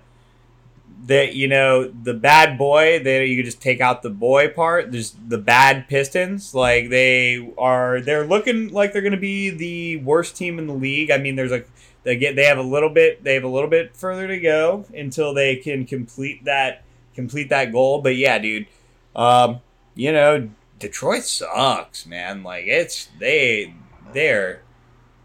[1.05, 3.01] the you know the bad boy.
[3.03, 4.91] They you could just take out the boy part.
[4.91, 6.53] There's the bad Pistons.
[6.53, 8.01] Like they are.
[8.01, 11.11] They're looking like they're going to be the worst team in the league.
[11.11, 11.69] I mean, there's like
[12.03, 14.85] they get they have a little bit they have a little bit further to go
[14.93, 16.83] until they can complete that
[17.15, 18.01] complete that goal.
[18.01, 18.67] But yeah, dude.
[19.15, 19.61] Um,
[19.95, 22.43] you know, Detroit sucks, man.
[22.43, 23.73] Like it's they
[24.13, 24.61] they're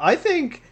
[0.01, 0.62] I think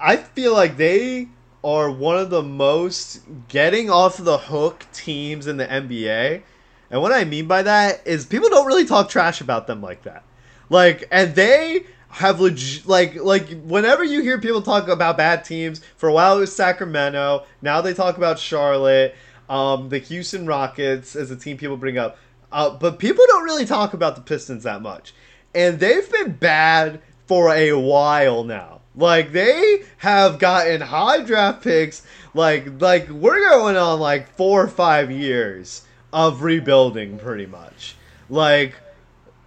[0.00, 1.28] I feel like they
[1.64, 6.42] are one of the most getting off the hook teams in the NBA.
[6.90, 10.02] And what I mean by that is people don't really talk trash about them like
[10.02, 10.22] that.
[10.68, 15.80] Like and they have legit like like whenever you hear people talk about bad teams,
[15.96, 19.16] for a while it was Sacramento, now they talk about Charlotte,
[19.48, 22.18] um, the Houston Rockets as a team people bring up.
[22.52, 25.14] Uh, but people don't really talk about the Pistons that much.
[25.54, 28.80] And they've been bad for a while now.
[28.96, 32.02] Like they have gotten high draft picks.
[32.32, 35.82] Like like we're going on like four or five years
[36.12, 37.96] of rebuilding, pretty much.
[38.28, 38.74] Like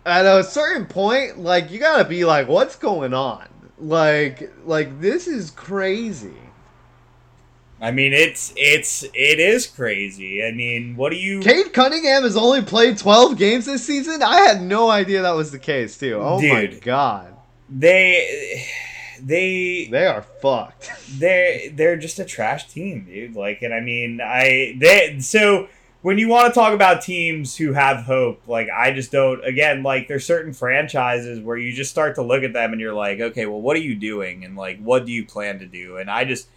[0.06, 3.48] at a certain point, like you gotta be like, what's going on?
[3.78, 6.34] Like like this is crazy.
[7.80, 10.43] I mean it's it's it is crazy.
[10.43, 14.24] I mean, what do you Cade Cunningham has only played 12 games this season.
[14.24, 16.16] I had no idea that was the case, too.
[16.16, 17.36] Oh my god.
[17.70, 18.66] they
[19.22, 20.91] they They are fucked.
[21.20, 23.36] they're they're just a trash team, dude.
[23.36, 25.68] Like, and I mean, I they so
[26.03, 29.43] when you want to talk about teams who have hope, like I just don't.
[29.45, 32.93] Again, like there's certain franchises where you just start to look at them and you're
[32.93, 35.97] like, okay, well, what are you doing, and like, what do you plan to do?
[35.97, 36.47] And I just,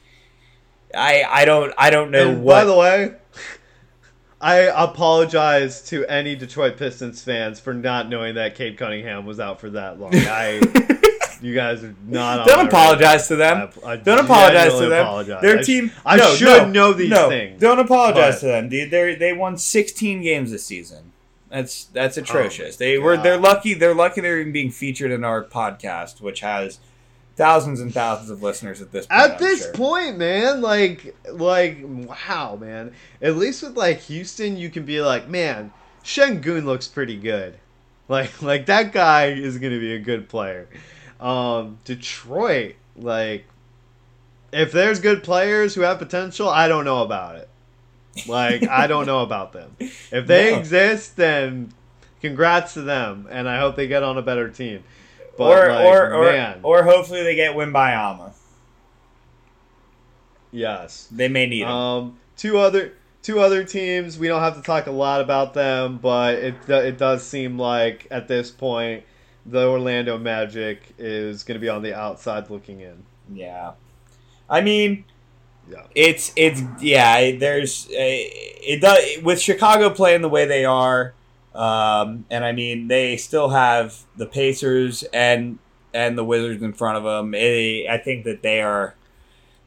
[0.95, 2.53] I I don't I don't know and what.
[2.55, 3.15] by the way,
[4.41, 9.61] I apologize to any Detroit Pistons fans for not knowing that Cade Cunningham was out
[9.61, 10.13] for that long.
[10.15, 10.61] I,
[11.41, 12.47] you guys are not.
[12.47, 13.71] Don't my apologize to them.
[13.85, 15.05] I, I Don't apologize to them.
[15.07, 15.43] apologize.
[15.43, 15.91] Their I team.
[16.05, 17.61] I no, should no, know these no, things.
[17.61, 18.91] Don't apologize but- to them, dude.
[18.91, 21.13] They they won 16 games this season.
[21.49, 22.77] That's that's oh atrocious.
[22.77, 23.25] they were Oh God.
[23.25, 23.75] they're lucky.
[23.75, 26.79] They're lucky they're even being featured in our podcast, which has
[27.37, 29.21] thousands and thousands of listeners at this point.
[29.21, 29.73] At I'm this sure.
[29.73, 32.93] point, man, like, like, wow, man.
[33.23, 35.73] At least with like Houston, you can be like, man,
[36.05, 37.59] Sengun looks pretty good.
[38.09, 40.69] Like, like that guy is gonna be a good player.
[41.21, 43.45] Um, Detroit, like,
[44.53, 47.49] if there's good players who have potential, I don't know about it.
[48.27, 49.77] Like, I don't know about them.
[50.13, 50.59] If they No.
[50.59, 51.73] exist, then
[52.21, 54.83] congrats to them, and I hope they get on a better team.
[55.39, 58.33] But or like, or or, man, or hopefully they get Wembanyama.
[60.53, 61.09] yes.
[61.11, 61.69] They may need him.
[61.69, 62.93] Um, two other
[63.23, 64.19] two other teams.
[64.19, 68.07] We don't have to talk a lot about them, but it it does seem like
[68.11, 69.05] at this point
[69.47, 73.05] the Orlando Magic is going to be on the outside looking in.
[73.33, 73.73] yeah,
[74.49, 75.05] I mean.
[75.71, 75.85] Yeah.
[75.95, 77.37] It's it's yeah.
[77.37, 81.15] There's a, it does with Chicago playing the way they are,
[81.55, 85.61] um, and I mean they still have the Pacers and
[85.95, 87.35] and the Wizards in front of them.
[87.35, 88.97] It, I think that they are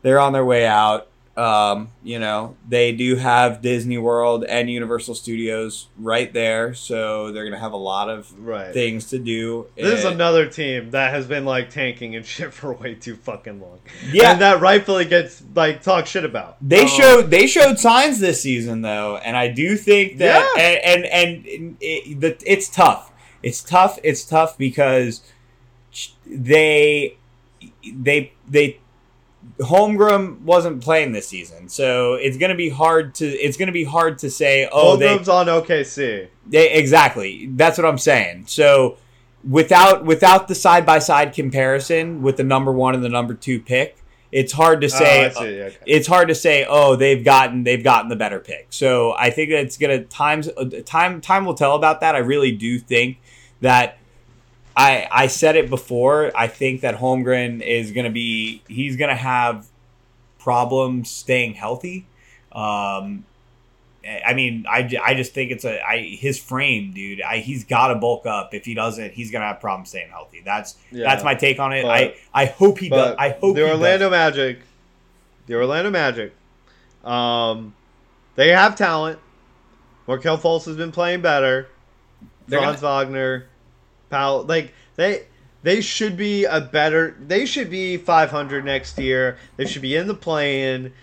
[0.01, 1.07] they're on their way out.
[1.35, 7.43] Um, you know they do have Disney World and Universal Studios right there, so they're
[7.43, 8.71] gonna have a lot of Right.
[8.71, 9.65] things to do.
[9.75, 13.59] this is another team that has been like tanking and shit for way too fucking
[13.59, 13.79] long.
[14.11, 14.33] yeah.
[14.33, 16.57] And that rightfully gets like talked shit about.
[16.61, 20.61] They Um, showed they showed signs this season though, and I do think that Yeah.
[20.63, 23.11] and and, and it, the, it's tough.
[23.41, 23.97] It's tough.
[24.03, 25.21] It's tough because
[26.27, 27.17] they
[27.95, 28.79] they they
[29.59, 34.17] Holmgren wasn't playing this season, so it's gonna be hard to it's gonna be hard
[34.19, 34.67] to say.
[34.71, 36.27] Oh, Holmgren's on OKC.
[36.47, 37.47] they exactly.
[37.51, 38.45] That's what I'm saying.
[38.47, 38.97] So
[39.47, 43.59] without without the side by side comparison with the number one and the number two
[43.59, 43.97] pick,
[44.31, 45.33] it's hard to oh, say.
[45.35, 45.77] oh, Okay.
[45.85, 46.65] It's hard to say.
[46.67, 48.67] Oh, they've gotten they've gotten the better pick.
[48.71, 52.15] So I think it's gonna times uh, time time will tell about that.
[52.15, 53.19] I really do think
[53.61, 53.99] that.
[54.75, 56.31] I, I said it before.
[56.35, 59.67] I think that Holmgren is going to be he's going to have
[60.39, 62.05] problems staying healthy.
[62.51, 63.25] Um,
[64.05, 67.21] I mean, I, I just think it's a I his frame, dude.
[67.21, 68.53] I, he's got to bulk up.
[68.53, 70.41] If he doesn't, he's gonna have problems staying healthy.
[70.43, 71.83] That's Yeah, that's my take on it.
[71.83, 73.15] but- I I hope he does.
[73.17, 74.11] I hope the he Orlando does.
[74.11, 74.59] Magic,
[75.47, 76.33] the Orlando Magic,
[77.05, 77.73] um,
[78.35, 79.19] they have talent.
[80.05, 81.69] Markelle Fultz has been playing better.
[82.49, 83.45] Franz Wagner,
[84.13, 85.25] Powell, like they
[85.63, 87.15] they should be a better.
[87.19, 89.37] They should be 500 next year.
[89.57, 90.93] They should be in the play-in,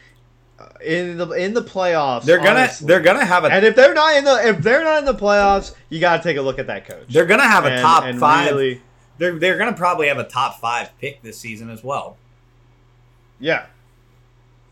[0.59, 2.23] uh, in the in the playoffs.
[2.25, 2.87] They're gonna honestly.
[2.87, 5.15] they're gonna have a and if they're not in the if they're not in the
[5.15, 7.07] playoffs, you got to take a look at that coach.
[7.09, 8.51] they're gonna have a And- top and five.
[8.51, 8.81] really-
[9.19, 12.17] They're they're gonna probably have a top five pick this season as well.
[13.41, 13.67] yeah.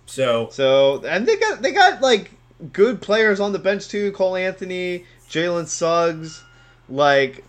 [0.06, 2.30] So So and they got they got like
[2.72, 4.12] good players on the bench too.
[4.12, 6.44] Cole Anthony, Jalen Suggs.
[6.90, 7.44] Like,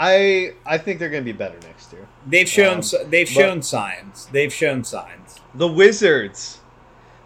[0.00, 2.06] I I think they're gonna be better next year.
[2.24, 4.26] they've shown Um, they've shown signs.
[4.26, 5.40] They've shown signs.
[5.54, 6.60] The Wizards,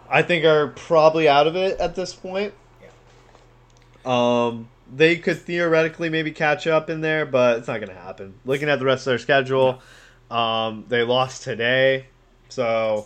[0.09, 2.53] I think, are probably out of it at this point.
[2.81, 2.87] Yeah.
[4.47, 8.33] Um, they could theoretically maybe catch up in there, but it's not gonna happen.
[8.43, 9.79] Looking at the rest of their schedule,
[10.31, 12.07] um, they lost today,
[12.49, 13.05] so.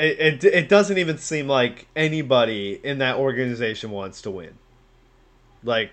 [0.00, 4.54] It, it, it doesn't even seem like anybody in that organization wants to win.
[5.64, 5.90] Like,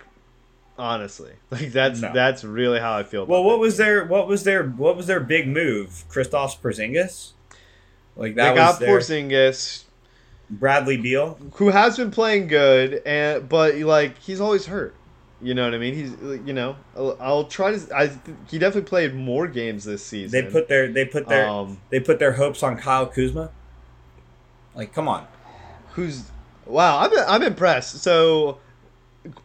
[0.78, 2.12] honestly, like that's No.
[2.14, 3.24] that's really how I feel.
[3.24, 3.86] About Well, what was team.
[3.86, 6.04] their what was their what was their big move?
[6.10, 7.32] Kristaps Porzingis,
[8.16, 9.84] like that They got was their Porzingis,
[10.50, 11.38] Bradley Beal.
[11.56, 14.94] who has been playing good, and but like he's always hurt.
[15.42, 15.94] You know what I mean?
[15.94, 16.12] He's
[16.48, 17.96] you know I'll, I'll try to.
[17.96, 18.08] I
[18.50, 20.46] he definitely played more games this season.
[20.46, 23.52] They put their they put their um they put their hopes on Kyle Kuzma.
[24.74, 25.26] Like, come on.
[25.92, 26.24] who's
[26.66, 27.00] wow.
[27.00, 28.00] I'm I'm impressed.
[28.02, 28.60] So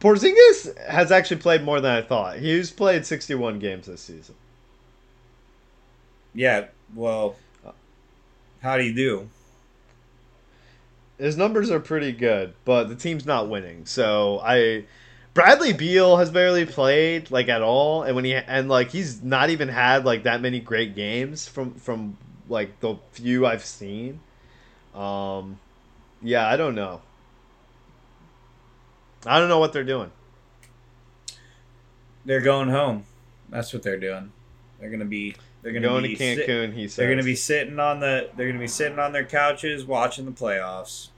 [0.01, 2.39] Porzingis has actually played more than I thought.
[2.39, 4.35] He's played 61 games this season.
[6.35, 7.37] Yeah, well,
[8.62, 9.28] how do you do?
[11.18, 13.85] His numbers are pretty good, but the team's not winning.
[13.85, 14.85] So I
[15.35, 19.51] Bradley Beal has barely played like at all, and when he and like he's not
[19.51, 22.16] even had like that many great games from from
[22.49, 24.20] like the few I've seen.
[24.95, 25.59] Um,
[26.22, 27.01] yeah, I don't know.
[29.27, 30.11] I don't know what they're doing.
[32.25, 33.05] They're going home.
[33.49, 34.33] That's what they're doing.
[34.79, 36.97] They're gonna be they're gonna Going be to sit- Cancun, he says.
[36.97, 40.33] they're gonna be sitting on the they're gonna be sitting on their couches watching the
[40.33, 41.09] playoffs.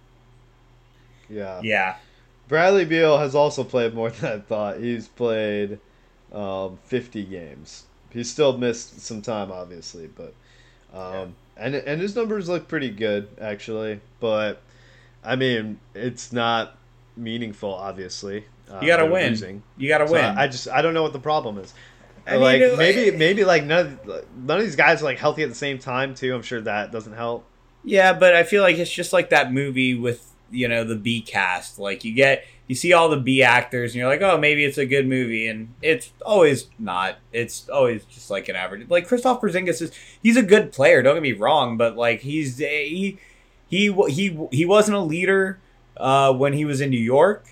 [1.29, 1.61] yeah.
[1.63, 1.97] Yeah.
[2.49, 4.79] Bradley Beal has also played more than I thought.
[4.81, 5.79] He's played
[6.33, 7.85] um, 50 games.
[8.11, 10.35] He's still missed some time, obviously, but
[10.93, 14.01] um, and and his numbers look pretty good actually.
[14.21, 14.61] But
[15.25, 16.77] I mean, it's not
[17.17, 18.45] meaningful, obviously.
[18.71, 19.31] Uh, You gotta win.
[19.31, 19.63] losing.
[19.77, 20.25] You gotta So win.
[20.25, 21.73] I, I just I don't know what the problem is.
[22.27, 25.43] I like it- maybe maybe like none of, none of these guys are like healthy
[25.43, 26.35] at the same time too.
[26.35, 27.45] I'm sure that doesn't help.
[27.85, 31.21] Yeah, but I feel like it's just like that movie with you know the B
[31.21, 31.79] cast.
[31.79, 34.79] Like you get you see all the B actors, and you're like, oh, maybe it's
[34.79, 37.19] a good movie, and it's always not.
[37.33, 38.89] It's always just like an average.
[38.89, 39.91] Like Kristaps Porzingis is
[40.23, 41.03] he's a good player.
[41.03, 43.19] Don't get me wrong, but like he's he
[43.67, 45.59] he he he wasn't a leader
[45.97, 47.47] uh, when he was in New York.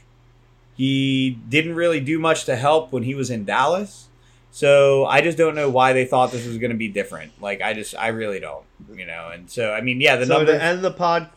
[0.76, 4.09] He didn't really do much to help when he was in Dallas.
[4.51, 7.32] So I just don't know why they thought this was going to be different.
[7.41, 8.64] Like I just I really don't,
[8.95, 9.30] you know.
[9.32, 11.28] And so I mean, yeah, the so numbers to end the pod,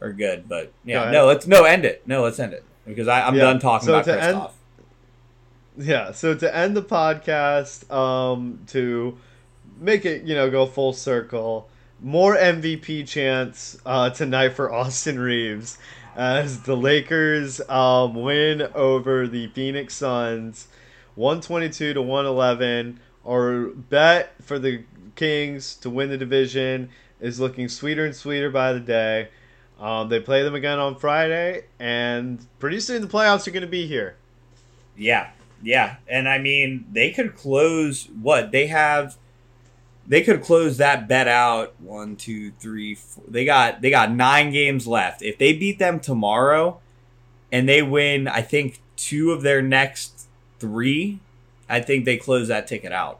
[0.00, 2.06] are good, but yeah, no, let's no end it.
[2.06, 4.42] No, let's end it because I, I'm Yeah, done talking so about to end-
[5.78, 9.16] Yeah, so to end the podcast, um, to
[9.78, 11.68] make it, you know, go full circle,
[12.02, 15.78] more MVP chance uh, tonight for Austin Reaves
[16.16, 20.66] as the Lakers um, win over the Phoenix Suns
[21.14, 22.98] 122 to 111.
[23.26, 26.90] Our bet for the Kings to win the division
[27.20, 29.28] is looking sweeter and sweeter by the day.
[29.78, 33.66] Um, they play them again on Friday, and pretty soon the playoffs are going to
[33.66, 34.16] be here.
[34.96, 35.30] Yeah,
[35.62, 39.16] yeah, and I mean they could close what they have.
[40.08, 43.24] They could close that bet out one, two, three, four.
[43.28, 45.20] They got they got nine games left.
[45.22, 46.80] If they beat them tomorrow,
[47.50, 50.26] and they win, I think two of their next
[50.60, 51.18] three,
[51.68, 53.18] I think they close that ticket out.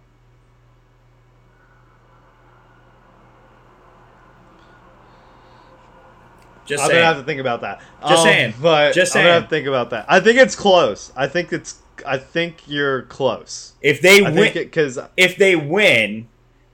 [6.67, 6.99] Just I'm saying.
[7.01, 7.81] gonna have to think about that.
[8.03, 8.55] Just Um, saying.
[8.61, 10.05] but Just I'm gonna have to think about that.
[10.09, 11.13] I think it's close.
[11.17, 11.77] I think it's.
[12.05, 13.73] I think you're close.
[13.81, 16.27] if they I win, because if they win,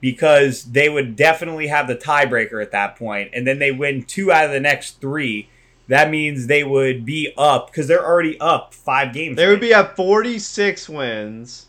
[0.02, 4.30] because they would definitely have the tiebreaker at that point, and then they win two
[4.30, 5.48] out of the next three.
[5.88, 9.36] That means they would be up because they're already up five games.
[9.36, 11.66] they would right be at 46 wins,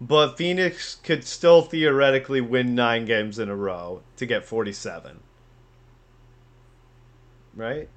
[0.00, 5.20] but Phoenix could still theoretically win nine games in a row to get 47.
[7.54, 7.88] Right?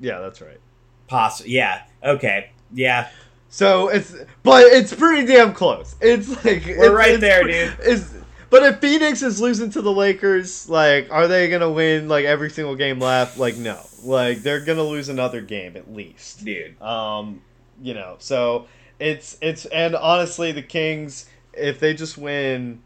[0.00, 0.60] Yeah, that's right.
[1.08, 1.82] Poss- yeah.
[2.02, 2.50] Okay.
[2.72, 3.08] Yeah.
[3.48, 5.96] So it's, but it's pretty damn close.
[6.00, 7.76] It's like We're it's- right it's there, dude.
[7.80, 8.14] It's,
[8.54, 12.50] but if Phoenix is losing to the Lakers, like, are they gonna win like every
[12.50, 13.36] single game left?
[13.36, 13.80] Like, no.
[14.04, 16.44] Like, they're gonna lose another game at least.
[16.44, 16.80] Dude.
[16.80, 17.40] Um,
[17.82, 18.68] you know, so
[19.00, 22.80] it's it's and honestly, the Kings, if they just win,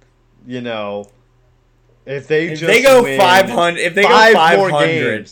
[0.46, 1.10] you know,
[2.06, 5.30] if they If just they go 500, if they five go more 500,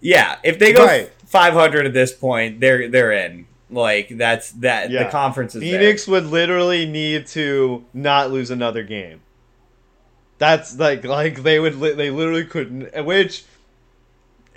[0.00, 1.12] yeah, if they go Right.
[1.26, 3.46] 500 at this point, they're they're in.
[3.70, 5.04] Like that's that Yeah.
[5.04, 5.78] the conference is there.
[5.78, 9.20] Phoenix would literally need to not lose another game.
[10.38, 13.44] That's like like they would li- they literally couldn't which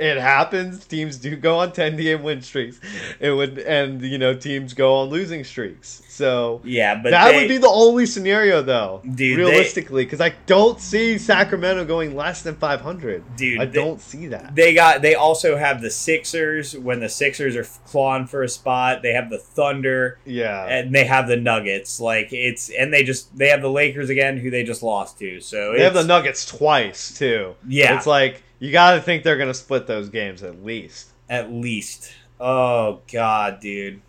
[0.01, 2.79] it happens teams do go on 10 game win streaks
[3.19, 7.37] it would and you know teams go on losing streaks so Yeah, but that they-
[7.37, 12.41] would be the only scenario though Dude, realistically because i don't see sacramento going less
[12.41, 15.01] than 500 Dude, i they- don't see that They got.
[15.01, 19.01] They also have the Sixers when the Sixers are clawing for a spot.
[19.01, 21.99] They have the Thunder yeah and they have the Nuggets.
[22.01, 25.39] Like it's and they just they have the Lakers again, who they just lost to.
[25.39, 27.95] So they have the nuggets twice too Yeah.
[27.97, 32.13] it's like you gotta think they're gonna split those games at least at least.
[32.39, 34.01] Oh god, dude.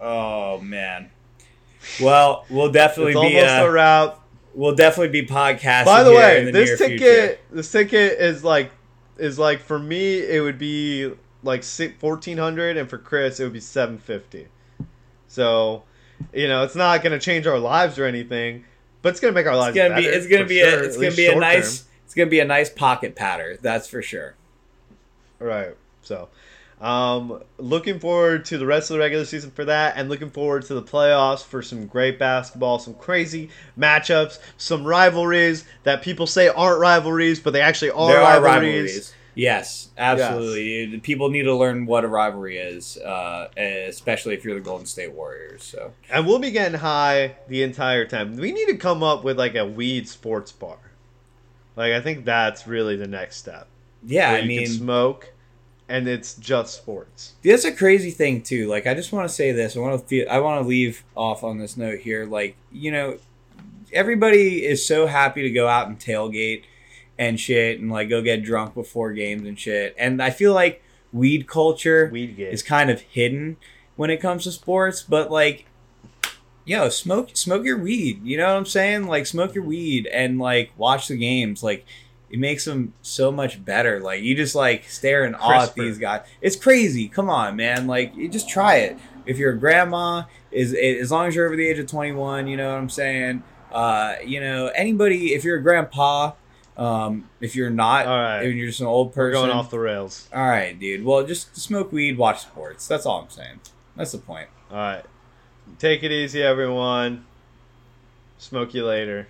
[0.00, 1.10] Oh man.
[2.00, 4.20] Well, we'll definitely it's be almost uh, a wrap
[4.58, 5.84] we'll definitely be podcasting.
[5.84, 7.38] By the way, the this ticket, future.
[7.50, 8.72] this ticket is like,
[9.16, 13.52] is like for me, it would be like fourteen hundred, and for Chris, it would
[13.52, 14.48] be seven fifty.
[15.28, 15.84] So,
[16.32, 18.64] you know, it's not gonna change our lives or anything,
[19.00, 19.76] but it's gonna make our lives.
[19.76, 21.87] It's gonna be it's gonna be sure, a it's gonna be a nice term.
[22.08, 23.58] It's gonna be a nice pocket patter.
[23.60, 24.34] That's for sure.
[25.38, 25.76] Right.
[26.00, 26.30] So,
[26.80, 30.64] um, looking forward to the rest of the regular season for that, and looking forward
[30.68, 36.48] to the playoffs for some great basketball, some crazy matchups, some rivalries that people say
[36.48, 38.74] aren't rivalries, but they actually are there are rivalries.
[38.74, 39.14] rivalries.
[39.34, 40.98] Yes, absolutely.
[41.00, 45.12] People need to learn what a rivalry is, uh, especially if you're the Golden State
[45.12, 45.62] Warriors.
[45.62, 48.36] So And we'll be getting high the entire time.
[48.36, 50.78] We need to come up with like a weed sports bar.
[51.78, 53.68] Like I think that's really the next step.
[54.04, 55.32] yeah, I mean, smoke,
[55.88, 57.34] and it's just sports.
[57.44, 58.66] That's a crazy thing too.
[58.66, 59.76] Like I just want to say this.
[59.76, 60.26] I want to feel.
[60.28, 62.26] I want to leave off on this note here.
[62.26, 63.18] Like you know,
[63.92, 66.64] everybody is so happy to go out and tailgate
[67.16, 69.94] and shit, and like go get drunk before games and shit.
[69.96, 73.56] And I feel like weed culture Weed is kind of hidden
[73.94, 75.04] when it comes to sports.
[75.04, 75.66] But like,
[76.68, 78.24] yo, smoke smoke your weed.
[78.24, 79.06] You know what I'm saying?
[79.06, 81.62] Like smoke your weed and like watch the games.
[81.62, 81.86] Like
[82.30, 84.00] it makes them so much better.
[84.00, 86.22] Like you just like stare in awe at these guys.
[86.40, 87.08] It's crazy.
[87.08, 87.86] Come on, man.
[87.86, 88.98] Like you just try it.
[89.26, 92.56] If you're a grandma, is as long as you're over the age of 21, you
[92.56, 93.42] know what I'm saying.
[93.72, 95.34] Uh, you know anybody.
[95.34, 96.32] If you're a grandpa,
[96.78, 98.42] um, if you're not, All right.
[98.42, 100.28] if you're just an old We're person, going off the rails.
[100.34, 101.04] all right, dude.
[101.04, 102.86] Well, just smoke weed, watch sports.
[102.88, 103.60] That's all I'm saying.
[103.96, 104.48] That's the point.
[104.70, 105.04] All right.
[105.78, 107.24] Take it easy, everyone.
[108.38, 109.28] Smoke you later.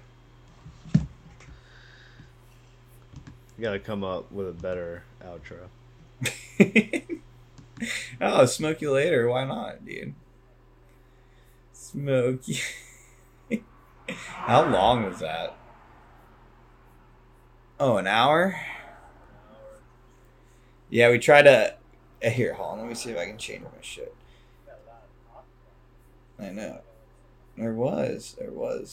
[3.61, 5.69] Gotta come up with a better outro.
[8.21, 9.29] oh, smoke you later.
[9.29, 10.15] Why not, dude?
[11.73, 12.61] Smoke you.
[14.09, 15.57] How long was that?
[17.81, 18.59] Oh, an hour?
[20.89, 21.75] Yeah, we tried to.
[22.23, 22.79] eh, Here, hold on.
[22.81, 24.15] Let me see if I can change my shit.
[26.39, 26.81] I know.
[27.57, 28.37] There was.
[28.39, 28.93] There was.